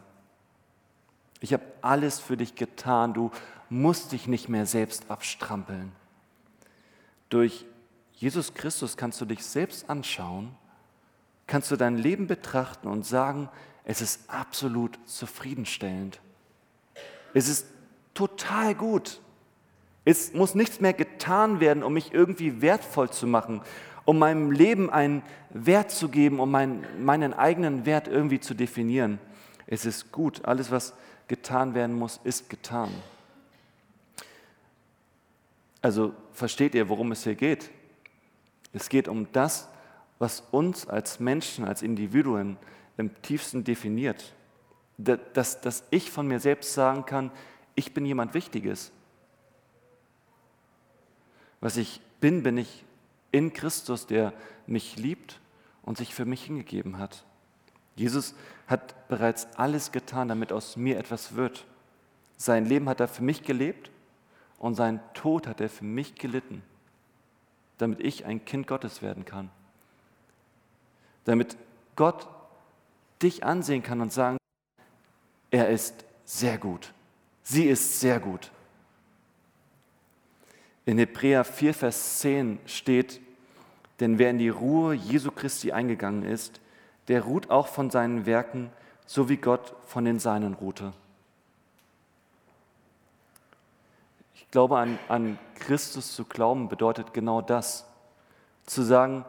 Ich 1.39 1.53
habe 1.53 1.63
alles 1.81 2.19
für 2.19 2.37
dich 2.37 2.53
getan. 2.53 3.15
Du 3.15 3.31
musst 3.67 4.11
dich 4.11 4.27
nicht 4.27 4.47
mehr 4.47 4.67
selbst 4.67 5.09
abstrampeln. 5.09 5.91
Durch 7.29 7.65
Jesus 8.13 8.53
Christus 8.53 8.95
kannst 8.95 9.19
du 9.21 9.25
dich 9.25 9.43
selbst 9.43 9.89
anschauen, 9.89 10.53
kannst 11.47 11.71
du 11.71 11.77
dein 11.77 11.97
Leben 11.97 12.27
betrachten 12.27 12.87
und 12.87 13.07
sagen, 13.07 13.49
es 13.85 14.01
ist 14.01 14.29
absolut 14.29 14.99
zufriedenstellend. 15.07 16.21
Es 17.33 17.47
ist 17.47 17.65
total 18.13 18.75
gut. 18.75 19.19
Es 20.05 20.31
muss 20.33 20.53
nichts 20.53 20.79
mehr 20.79 20.93
getan 20.93 21.59
werden, 21.59 21.81
um 21.81 21.93
mich 21.93 22.13
irgendwie 22.13 22.61
wertvoll 22.61 23.09
zu 23.09 23.25
machen, 23.25 23.61
um 24.05 24.19
meinem 24.19 24.51
Leben 24.51 24.89
einen 24.89 25.21
Wert 25.49 25.91
zu 25.91 26.09
geben, 26.09 26.39
um 26.39 26.51
meinen, 26.51 26.85
meinen 27.03 27.33
eigenen 27.33 27.85
Wert 27.85 28.07
irgendwie 28.07 28.39
zu 28.39 28.53
definieren. 28.53 29.19
Es 29.67 29.85
ist 29.85 30.11
gut. 30.11 30.45
Alles, 30.45 30.71
was 30.71 30.93
getan 31.27 31.73
werden 31.73 31.97
muss, 31.97 32.19
ist 32.23 32.49
getan. 32.49 32.89
Also 35.81 36.13
versteht 36.33 36.75
ihr, 36.75 36.89
worum 36.89 37.11
es 37.11 37.23
hier 37.23 37.35
geht? 37.35 37.69
Es 38.73 38.89
geht 38.89 39.07
um 39.07 39.27
das, 39.31 39.67
was 40.19 40.41
uns 40.51 40.87
als 40.87 41.19
Menschen, 41.19 41.65
als 41.65 41.81
Individuen 41.81 42.57
im 42.97 43.21
tiefsten 43.21 43.63
definiert. 43.63 44.33
Dass, 44.97 45.61
dass 45.61 45.83
ich 45.89 46.11
von 46.11 46.27
mir 46.27 46.39
selbst 46.39 46.73
sagen 46.73 47.05
kann, 47.05 47.31
ich 47.73 47.93
bin 47.93 48.05
jemand 48.05 48.33
Wichtiges. 48.33 48.91
Was 51.59 51.77
ich 51.77 52.01
bin, 52.19 52.43
bin 52.43 52.57
ich 52.57 52.83
in 53.31 53.53
Christus, 53.53 54.07
der 54.07 54.33
mich 54.67 54.97
liebt 54.97 55.39
und 55.83 55.97
sich 55.97 56.13
für 56.13 56.25
mich 56.25 56.43
hingegeben 56.43 56.97
hat. 56.97 57.25
Jesus 57.95 58.35
hat 58.67 59.07
bereits 59.07 59.47
alles 59.57 59.91
getan, 59.91 60.27
damit 60.27 60.51
aus 60.51 60.77
mir 60.77 60.97
etwas 60.97 61.35
wird. 61.35 61.65
Sein 62.37 62.65
Leben 62.65 62.87
hat 62.89 62.99
er 62.99 63.07
für 63.07 63.23
mich 63.23 63.43
gelebt 63.43 63.91
und 64.57 64.75
seinen 64.75 64.99
Tod 65.13 65.47
hat 65.47 65.61
er 65.61 65.69
für 65.69 65.83
mich 65.83 66.15
gelitten, 66.15 66.63
damit 67.77 67.99
ich 67.99 68.25
ein 68.25 68.45
Kind 68.45 68.67
Gottes 68.67 69.01
werden 69.01 69.25
kann. 69.25 69.49
Damit 71.25 71.57
Gott 71.95 72.27
dich 73.21 73.43
ansehen 73.43 73.83
kann 73.83 74.01
und 74.01 74.11
sagen, 74.11 74.37
er 75.51 75.69
ist 75.69 76.05
sehr 76.25 76.57
gut. 76.57 76.93
Sie 77.43 77.65
ist 77.65 77.99
sehr 77.99 78.19
gut. 78.19 78.51
In 80.85 80.97
Hebräer 80.97 81.43
4, 81.43 81.73
Vers 81.73 82.19
10 82.19 82.59
steht, 82.65 83.21
denn 83.99 84.17
wer 84.17 84.31
in 84.31 84.39
die 84.39 84.49
Ruhe 84.49 84.95
Jesu 84.95 85.29
Christi 85.29 85.71
eingegangen 85.71 86.23
ist, 86.23 86.59
der 87.07 87.21
ruht 87.21 87.51
auch 87.51 87.67
von 87.67 87.91
seinen 87.91 88.25
Werken, 88.25 88.71
so 89.05 89.29
wie 89.29 89.37
Gott 89.37 89.75
von 89.85 90.05
den 90.05 90.19
Seinen 90.19 90.53
ruhte. 90.53 90.93
Ich 94.33 94.49
glaube, 94.49 94.79
an, 94.79 94.97
an 95.07 95.37
Christus 95.55 96.15
zu 96.15 96.25
glauben 96.25 96.67
bedeutet 96.67 97.13
genau 97.13 97.41
das. 97.41 97.85
Zu 98.65 98.81
sagen, 98.81 99.23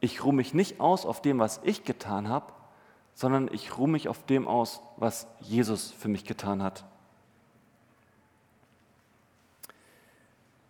ich 0.00 0.24
ruhe 0.24 0.32
mich 0.32 0.54
nicht 0.54 0.80
aus 0.80 1.04
auf 1.04 1.20
dem, 1.20 1.38
was 1.38 1.60
ich 1.64 1.84
getan 1.84 2.28
habe, 2.28 2.52
sondern 3.14 3.50
ich 3.52 3.76
ruhe 3.76 3.88
mich 3.88 4.08
auf 4.08 4.24
dem 4.26 4.46
aus, 4.46 4.80
was 4.96 5.26
Jesus 5.40 5.90
für 5.90 6.08
mich 6.08 6.24
getan 6.24 6.62
hat. 6.62 6.84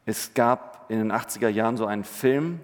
Es 0.04 0.34
gab 0.34 0.86
in 0.88 0.98
den 0.98 1.12
80er 1.12 1.48
Jahren 1.48 1.76
so 1.76 1.86
einen 1.86 2.04
Film, 2.04 2.60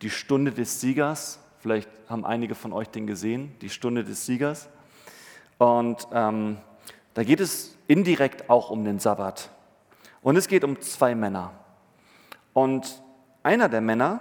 Die 0.00 0.10
Stunde 0.10 0.52
des 0.52 0.80
Siegers. 0.80 1.40
Vielleicht 1.58 1.88
haben 2.08 2.24
einige 2.24 2.54
von 2.54 2.72
euch 2.72 2.88
den 2.88 3.06
gesehen, 3.08 3.52
Die 3.60 3.68
Stunde 3.70 4.04
des 4.04 4.26
Siegers. 4.26 4.68
Und 5.58 6.06
ähm, 6.12 6.58
da 7.14 7.24
geht 7.24 7.40
es 7.40 7.76
indirekt 7.88 8.48
auch 8.48 8.70
um 8.70 8.84
den 8.84 9.00
Sabbat. 9.00 9.50
Und 10.22 10.36
es 10.36 10.46
geht 10.46 10.62
um 10.62 10.80
zwei 10.80 11.16
Männer. 11.16 11.50
Und 12.52 13.02
einer 13.42 13.68
der 13.68 13.80
Männer, 13.80 14.20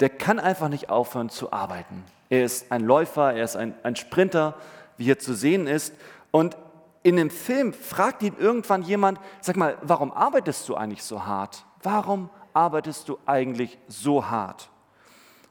der 0.00 0.08
kann 0.08 0.38
einfach 0.38 0.70
nicht 0.70 0.88
aufhören 0.88 1.28
zu 1.28 1.52
arbeiten. 1.52 2.04
Er 2.30 2.44
ist 2.44 2.72
ein 2.72 2.84
Läufer, 2.84 3.34
er 3.34 3.44
ist 3.44 3.56
ein, 3.56 3.74
ein 3.82 3.96
Sprinter, 3.96 4.54
wie 4.96 5.04
hier 5.04 5.18
zu 5.18 5.34
sehen 5.34 5.66
ist. 5.66 5.92
Und 6.30 6.56
in 7.02 7.16
dem 7.16 7.28
Film 7.28 7.74
fragt 7.74 8.22
ihn 8.22 8.34
irgendwann 8.38 8.82
jemand, 8.82 9.20
sag 9.42 9.56
mal, 9.56 9.76
warum 9.82 10.10
arbeitest 10.10 10.66
du 10.70 10.74
eigentlich 10.74 11.02
so 11.02 11.26
hart? 11.26 11.65
Warum 11.82 12.30
arbeitest 12.52 13.08
du 13.08 13.18
eigentlich 13.26 13.78
so 13.88 14.28
hart? 14.28 14.70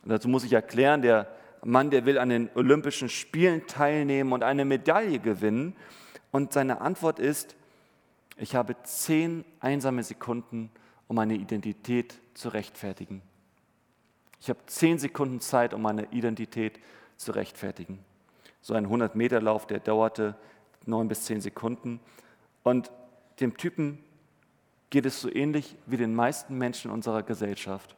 Und 0.04 0.10
dazu 0.12 0.28
muss 0.28 0.44
ich 0.44 0.54
erklären, 0.54 1.02
der 1.02 1.28
Mann, 1.64 1.90
der 1.90 2.06
will 2.06 2.20
an 2.20 2.30
den 2.30 2.50
Olympischen 2.54 3.10
Spielen 3.10 3.66
teilnehmen 3.66 4.34
und 4.34 4.44
eine 4.44 4.66
Medaille 4.66 5.20
gewinnen. 5.20 5.76
Und 6.32 6.54
seine 6.54 6.82
Antwort 6.82 7.20
ist, 7.20 7.56
ich 8.38 8.56
habe 8.56 8.76
zehn 8.84 9.44
einsame 9.60 10.04
Sekunden, 10.04 10.70
um 11.08 11.16
meine 11.16 11.36
Identität 11.36 12.20
zu 12.34 12.50
rechtfertigen. 12.50 13.22
Ich 14.40 14.50
habe 14.50 14.60
zehn 14.68 15.00
Sekunden 15.00 15.40
Zeit, 15.40 15.74
um 15.74 15.82
meine 15.82 16.12
Identität 16.12 16.80
zu 17.18 17.32
rechtfertigen. 17.32 17.98
So 18.62 18.76
ein 18.76 18.88
100-Meter-Lauf, 18.88 19.66
der 19.66 19.80
dauerte 19.80 20.36
neun 20.86 21.08
bis 21.08 21.26
zehn 21.26 21.42
Sekunden. 21.42 22.00
Und 22.62 22.92
dem 23.40 23.58
Typen 23.58 24.04
geht 24.90 25.06
es 25.06 25.22
so 25.22 25.34
ähnlich 25.34 25.76
wie 25.86 25.98
den 25.98 26.16
meisten 26.16 26.58
Menschen 26.58 26.92
unserer 26.92 27.24
Gesellschaft. 27.24 27.96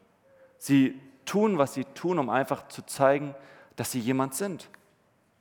Sie 0.58 1.00
tun, 1.26 1.58
was 1.58 1.73
sie 1.73 1.86
tun, 1.86 2.19
um 2.19 2.30
einfach 2.30 2.67
zu 2.69 2.86
zeigen, 2.86 3.36
dass 3.76 3.91
sie 3.91 4.00
jemand 4.00 4.34
sind. 4.34 4.69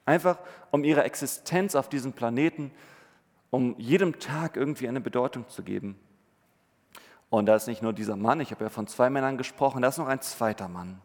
Einfach 0.05 0.39
um 0.71 0.85
ihre 0.85 1.05
Existenz 1.05 1.75
auf 1.75 1.89
diesem 1.89 2.13
Planeten, 2.13 2.71
um 3.51 3.75
jedem 3.79 4.19
Tag 4.19 4.57
irgendwie 4.57 4.89
eine 4.89 5.01
Bedeutung 5.01 5.49
zu 5.49 5.63
geben. 5.63 5.99
Und 7.31 7.47
da 7.47 7.57
ist 7.57 7.67
nicht 7.67 7.83
nur 7.83 7.93
dieser 7.93 8.17
Mann, 8.17 8.41
ich 8.41 8.51
habe 8.51 8.65
ja 8.65 8.71
von 8.71 8.87
zwei 8.87 9.11
Männern 9.11 9.37
gesprochen, 9.37 9.83
da 9.83 9.89
ist 9.89 9.99
noch 9.99 10.07
ein 10.07 10.21
zweiter 10.21 10.69
Mann. 10.69 11.01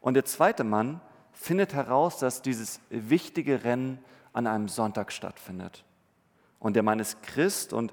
Und 0.00 0.14
der 0.14 0.24
zweite 0.24 0.64
Mann 0.64 1.00
findet 1.32 1.74
heraus, 1.74 2.18
dass 2.18 2.42
dieses 2.42 2.80
wichtige 2.90 3.64
Rennen 3.64 3.98
an 4.32 4.46
einem 4.46 4.68
Sonntag 4.68 5.12
stattfindet. 5.12 5.84
Und 6.58 6.74
der 6.74 6.82
Mann 6.82 7.00
ist 7.00 7.22
Christ 7.22 7.72
und, 7.72 7.92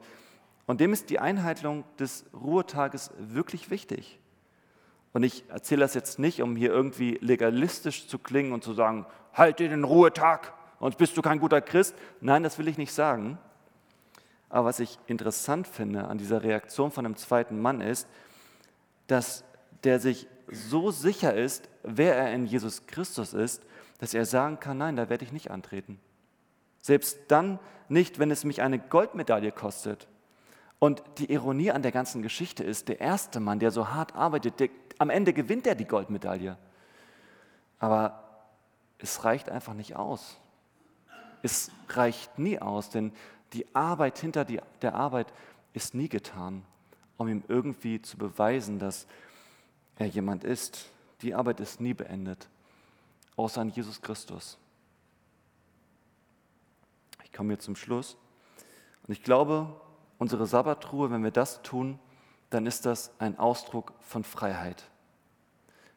und 0.70 0.80
dem 0.82 0.94
ist 0.94 1.10
die 1.10 1.18
Einhaltung 1.18 1.84
des 1.98 2.26
Ruhetages 2.32 3.10
wirklich 3.18 3.72
wichtig. 3.72 4.20
Und 5.14 5.24
ich 5.24 5.50
erzähle 5.50 5.82
das 5.82 5.96
jetzt 5.96 6.20
nicht, 6.20 6.44
um 6.44 6.56
hier 6.56 6.70
irgendwie 6.70 7.18
legalistisch 7.22 8.08
zu 8.08 8.20
klingen 8.20 8.52
und 8.52 8.64
zu 8.64 8.74
sagen, 8.74 9.08
halt 9.34 9.58
dir 9.58 9.68
den 9.70 9.84
Ruhetag, 9.84 10.54
sonst 10.80 11.00
bist 11.00 11.18
du 11.18 11.24
kein 11.24 11.40
guter 11.40 11.60
Christ. 11.60 11.96
Nein, 12.22 12.44
das 12.44 12.60
will 12.60 12.68
ich 12.68 12.78
nicht 12.78 12.94
sagen. 12.94 13.40
Aber 14.48 14.68
was 14.68 14.80
ich 14.80 15.00
interessant 15.08 15.68
finde 15.68 16.04
an 16.04 16.20
dieser 16.20 16.44
Reaktion 16.44 16.92
von 16.92 17.04
dem 17.04 17.16
zweiten 17.16 17.60
Mann 17.60 17.82
ist, 17.82 18.08
dass 19.08 19.44
der 19.84 20.00
sich 20.00 20.28
so 20.52 20.92
sicher 20.92 21.34
ist, 21.34 21.68
wer 21.82 22.16
er 22.16 22.32
in 22.32 22.46
Jesus 22.46 22.86
Christus 22.86 23.34
ist, 23.34 23.66
dass 23.98 24.14
er 24.14 24.28
sagen 24.28 24.60
kann, 24.60 24.78
nein, 24.78 24.98
da 24.98 25.10
werde 25.10 25.26
ich 25.26 25.32
nicht 25.32 25.50
antreten. 25.50 26.00
Selbst 26.80 27.18
dann 27.28 27.58
nicht, 27.88 28.20
wenn 28.20 28.30
es 28.30 28.44
mich 28.44 28.62
eine 28.62 28.78
Goldmedaille 28.78 29.52
kostet. 29.52 30.08
Und 30.80 31.04
die 31.18 31.32
Ironie 31.32 31.72
an 31.72 31.82
der 31.82 31.92
ganzen 31.92 32.22
Geschichte 32.22 32.64
ist, 32.64 32.88
der 32.88 33.02
erste 33.02 33.42
Mann, 33.42 33.60
der 33.60 33.72
so 33.72 33.90
hart 33.90 34.16
arbeitet, 34.16 34.60
der, 34.62 34.70
am 34.98 35.10
Ende 35.10 35.34
gewinnt 35.34 35.68
er 35.68 35.76
die 35.76 35.86
Goldmedaille. 35.86 36.58
Aber 37.80 38.24
es 38.98 39.24
reicht 39.26 39.50
einfach 39.50 39.74
nicht 39.74 39.96
aus. 39.98 40.38
Es 41.42 41.72
reicht 41.90 42.40
nie 42.40 42.60
aus, 42.60 42.90
denn 42.90 43.14
die 43.54 43.74
Arbeit 43.76 44.20
hinter 44.20 44.46
die, 44.46 44.62
der 44.82 44.96
Arbeit 44.96 45.34
ist 45.74 45.94
nie 45.94 46.10
getan, 46.10 46.64
um 47.18 47.28
ihm 47.28 47.44
irgendwie 47.48 48.02
zu 48.02 48.18
beweisen, 48.18 48.80
dass 48.80 49.08
er 49.98 50.08
jemand 50.08 50.44
ist. 50.44 50.92
Die 51.22 51.36
Arbeit 51.36 51.60
ist 51.60 51.82
nie 51.82 51.94
beendet. 51.94 52.48
außer 53.36 53.62
an 53.62 53.70
Jesus 53.70 54.02
Christus. 54.02 54.58
Ich 57.24 57.32
komme 57.32 57.54
jetzt 57.54 57.66
zum 57.66 57.76
Schluss. 57.76 58.18
Und 59.08 59.14
ich 59.14 59.24
glaube, 59.24 59.80
unsere 60.20 60.46
Sabbatruhe, 60.46 61.10
wenn 61.10 61.24
wir 61.24 61.32
das 61.32 61.64
tun, 61.64 61.98
dann 62.52 62.68
ist 62.68 62.86
das 62.86 63.12
ein 63.18 63.40
Ausdruck 63.40 63.94
von 64.02 64.24
Freiheit. 64.24 64.84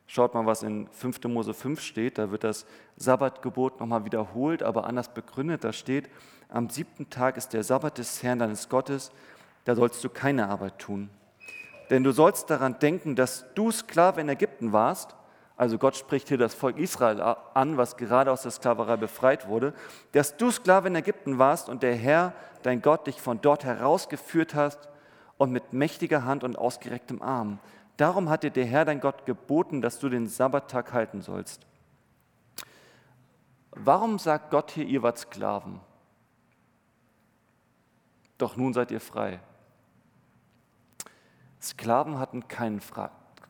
Schaut 0.07 0.35
mal, 0.35 0.47
was 0.47 0.63
in 0.63 0.89
5. 0.89 1.25
Mose 1.25 1.55
5 1.55 1.81
steht. 1.81 2.19
Da 2.19 2.31
wird 2.31 2.45
das 2.45 2.67
Sabbatgebot 2.97 3.81
nochmal 3.81 4.05
wiederholt, 4.05 4.63
aber 4.63 4.87
anders 4.87 5.13
begründet. 5.13 5.65
Da 5.65 5.73
steht, 5.73 6.11
am 6.49 6.69
siebten 6.69 7.09
Tag 7.09 7.37
ist 7.37 7.55
der 7.55 7.65
Sabbat 7.65 7.99
des 7.99 8.23
Herrn 8.23 8.39
deines 8.39 8.69
Gottes, 8.69 9.11
da 9.65 9.75
sollst 9.75 10.03
du 10.05 10.11
keine 10.11 10.49
Arbeit 10.49 10.79
tun. 10.79 11.09
Denn 11.89 12.05
du 12.05 12.13
sollst 12.13 12.51
daran 12.51 12.79
denken, 12.79 13.17
dass 13.17 13.47
du 13.55 13.71
Sklave 13.71 14.21
in 14.21 14.29
Ägypten 14.29 14.73
warst. 14.73 15.15
Also 15.57 15.79
Gott 15.79 15.97
spricht 15.97 16.29
hier 16.29 16.38
das 16.38 16.55
Volk 16.55 16.79
Israel 16.79 17.21
an, 17.21 17.77
was 17.77 17.97
gerade 17.97 18.33
aus 18.33 18.43
der 18.43 18.51
Sklaverei 18.51 18.97
befreit 18.97 19.49
wurde. 19.49 19.75
Dass 20.12 20.37
du 20.37 20.51
Sklave 20.51 20.88
in 20.88 20.97
Ägypten 20.97 21.38
warst 21.38 21.69
und 21.69 21.83
der 21.83 21.95
Herr, 21.95 22.33
dein 22.62 22.83
Gott, 22.83 23.07
dich 23.07 23.21
von 23.21 23.41
dort 23.41 23.65
herausgeführt 23.65 24.55
hast 24.55 24.88
und 25.37 25.53
mit 25.53 25.73
mächtiger 25.73 26.25
Hand 26.25 26.45
und 26.45 26.59
ausgerecktem 26.59 27.21
Arm. 27.23 27.59
Darum 27.97 28.31
hat 28.31 28.43
dir 28.43 28.51
der 28.51 28.65
Herr, 28.65 28.85
dein 28.85 29.01
Gott, 29.01 29.27
geboten, 29.27 29.83
dass 29.83 29.99
du 29.99 30.09
den 30.09 30.27
Sabbattag 30.27 30.93
halten 30.93 31.21
sollst. 31.21 31.67
Warum 33.73 34.19
sagt 34.19 34.51
Gott 34.51 34.71
hier, 34.71 34.85
ihr 34.87 35.03
wart 35.03 35.19
Sklaven? 35.19 35.81
Doch 38.38 38.57
nun 38.57 38.73
seid 38.73 38.91
ihr 38.91 39.01
frei. 39.01 39.41
Sklaven 41.61 42.19
hatten 42.19 42.49
keinen, 42.49 42.81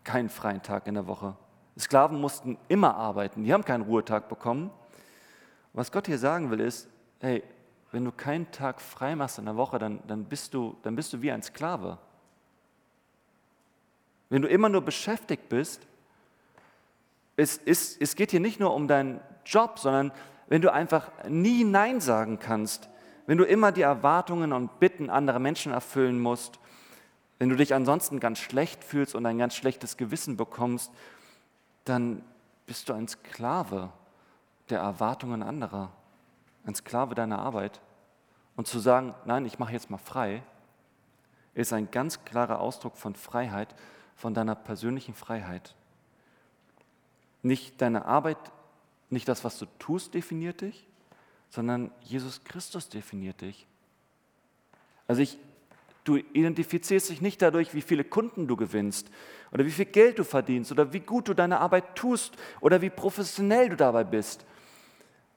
keinen 0.05 0.29
freien 0.29 0.63
Tag 0.63 0.87
in 0.87 0.95
der 0.95 1.07
Woche. 1.07 1.35
Sklaven 1.79 2.21
mussten 2.21 2.59
immer 2.69 2.97
arbeiten, 2.97 3.45
die 3.45 3.53
haben 3.53 3.65
keinen 3.65 3.83
Ruhetag 3.83 4.29
bekommen. 4.29 4.71
Was 5.73 5.91
Gott 5.91 6.07
hier 6.07 6.19
sagen 6.19 6.51
will, 6.51 6.61
ist, 6.61 6.89
hey, 7.21 7.43
wenn 7.93 8.05
du 8.05 8.13
keinen 8.13 8.51
Tag 8.51 8.81
frei 8.81 9.17
machst 9.17 9.39
in 9.39 9.45
der 9.47 9.57
Woche, 9.57 9.79
dann, 9.79 10.01
dann, 10.07 10.25
bist, 10.25 10.55
du, 10.55 10.77
dann 10.83 10.97
bist 10.97 11.13
du 11.13 11.23
wie 11.23 11.31
ein 11.31 11.43
Sklave. 11.43 11.99
Wenn 14.29 14.43
du 14.43 14.49
immer 14.49 14.69
nur 14.69 14.83
beschäftigt 14.83 15.49
bist, 15.49 15.87
es, 17.37 17.61
es, 17.65 17.97
es 17.99 18.17
geht 18.17 18.31
hier 18.31 18.41
nicht 18.41 18.61
nur 18.61 18.75
um 18.75 18.89
deinen 18.89 19.21
Job, 19.45 19.79
sondern 19.79 20.13
wenn 20.49 20.63
du 20.63 20.73
einfach 20.73 21.11
nie 21.29 21.65
Nein 21.65 22.01
sagen 22.01 22.39
kannst, 22.39 22.89
wenn 23.27 23.39
du 23.39 23.45
immer 23.45 23.73
die 23.73 23.83
Erwartungen 23.83 24.53
und 24.53 24.81
Bitten 24.81 25.11
anderer 25.11 25.39
Menschen 25.39 25.73
erfüllen 25.73 26.19
musst, 26.21 26.59
wenn 27.39 27.49
du 27.49 27.57
dich 27.57 27.75
ansonsten 27.75 28.21
ganz 28.21 28.39
schlecht 28.39 28.85
fühlst 28.85 29.15
und 29.15 29.27
ein 29.27 29.39
ganz 29.39 29.55
schlechtes 29.55 29.97
Gewissen 29.97 30.37
bekommst, 30.37 30.93
dann 31.85 32.23
bist 32.67 32.89
du 32.89 32.93
ein 32.93 33.09
Sklave 33.09 33.93
der 34.71 34.81
Erwartungen 34.81 35.43
anderer, 35.43 35.91
ein 36.65 36.75
Sklave 36.75 37.15
deiner 37.15 37.39
Arbeit. 37.39 37.81
Und 38.57 38.67
zu 38.67 38.79
sagen, 38.79 39.15
nein, 39.25 39.47
ich 39.47 39.59
mache 39.59 39.73
jetzt 39.73 39.91
mal 39.91 39.99
frei, 39.99 40.43
ist 41.55 41.73
ein 41.73 41.91
ganz 41.91 42.25
klarer 42.25 42.61
Ausdruck 42.61 42.97
von 42.97 43.15
Freiheit, 43.15 43.75
von 44.15 44.35
deiner 44.35 44.55
persönlichen 44.55 45.15
Freiheit. 45.15 45.75
Nicht 47.43 47.81
deine 47.81 48.05
Arbeit, 48.05 48.39
nicht 49.11 49.29
das, 49.29 49.43
was 49.45 49.59
du 49.59 49.67
tust, 49.79 50.15
definiert 50.15 50.61
dich, 50.61 50.87
sondern 51.51 51.91
Jesus 52.01 52.45
Christus 52.45 52.89
definiert 52.89 53.41
dich. 53.41 53.67
Also 55.07 55.23
ich 55.23 55.39
Du 56.05 56.17
identifizierst 56.17 57.11
dich 57.11 57.21
nicht 57.21 57.43
dadurch, 57.43 57.75
wie 57.75 57.83
viele 57.83 58.03
Kunden 58.03 58.49
du 58.49 58.57
gewinnst 58.57 59.11
oder 59.53 59.65
wie 59.65 59.71
viel 59.71 59.85
Geld 59.85 60.19
du 60.19 60.25
verdienst 60.25 60.73
oder 60.73 60.93
wie 60.93 61.01
gut 61.01 61.29
du 61.29 61.35
deine 61.35 61.61
Arbeit 61.61 61.95
tust 61.95 62.37
oder 62.61 62.83
wie 62.83 62.91
professionell 62.91 63.69
du 63.69 63.77
dabei 63.77 64.03
bist. 64.03 64.45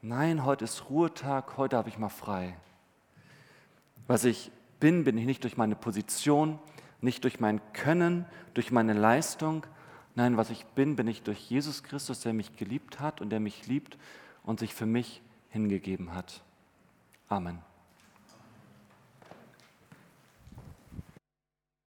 Nein, 0.01 0.43
heute 0.45 0.65
ist 0.65 0.89
Ruhetag, 0.89 1.58
heute 1.58 1.78
habe 1.78 1.89
ich 1.89 1.97
mal 1.97 2.10
frei. 2.10 2.58
Was 4.08 4.23
ich 4.23 4.51
bin, 4.80 5.04
bin 5.04 5.17
ich 5.17 5.25
nicht 5.25 5.43
durch 5.43 5.58
meine 5.58 5.75
Position, 5.75 6.60
nicht 7.01 7.23
durch 7.23 7.39
mein 7.39 7.62
Können, 7.73 8.25
durch 8.54 8.71
meine 8.71 8.93
Leistung. 8.93 9.65
Nein, 10.15 10.38
was 10.38 10.49
ich 10.49 10.65
bin, 10.65 10.95
bin 10.95 11.08
ich 11.08 11.21
durch 11.21 11.49
Jesus 11.49 11.84
Christus, 11.84 12.21
der 12.21 12.34
mich 12.34 12.56
geliebt 12.56 12.99
hat 12.99 13.21
und 13.21 13.30
der 13.30 13.39
mich 13.39 13.67
liebt 13.67 13.97
und 14.43 14.60
sich 14.60 14.73
für 14.73 14.86
mich 14.86 15.21
hingegeben 15.49 16.13
hat. 16.13 16.43
Amen. 17.28 17.60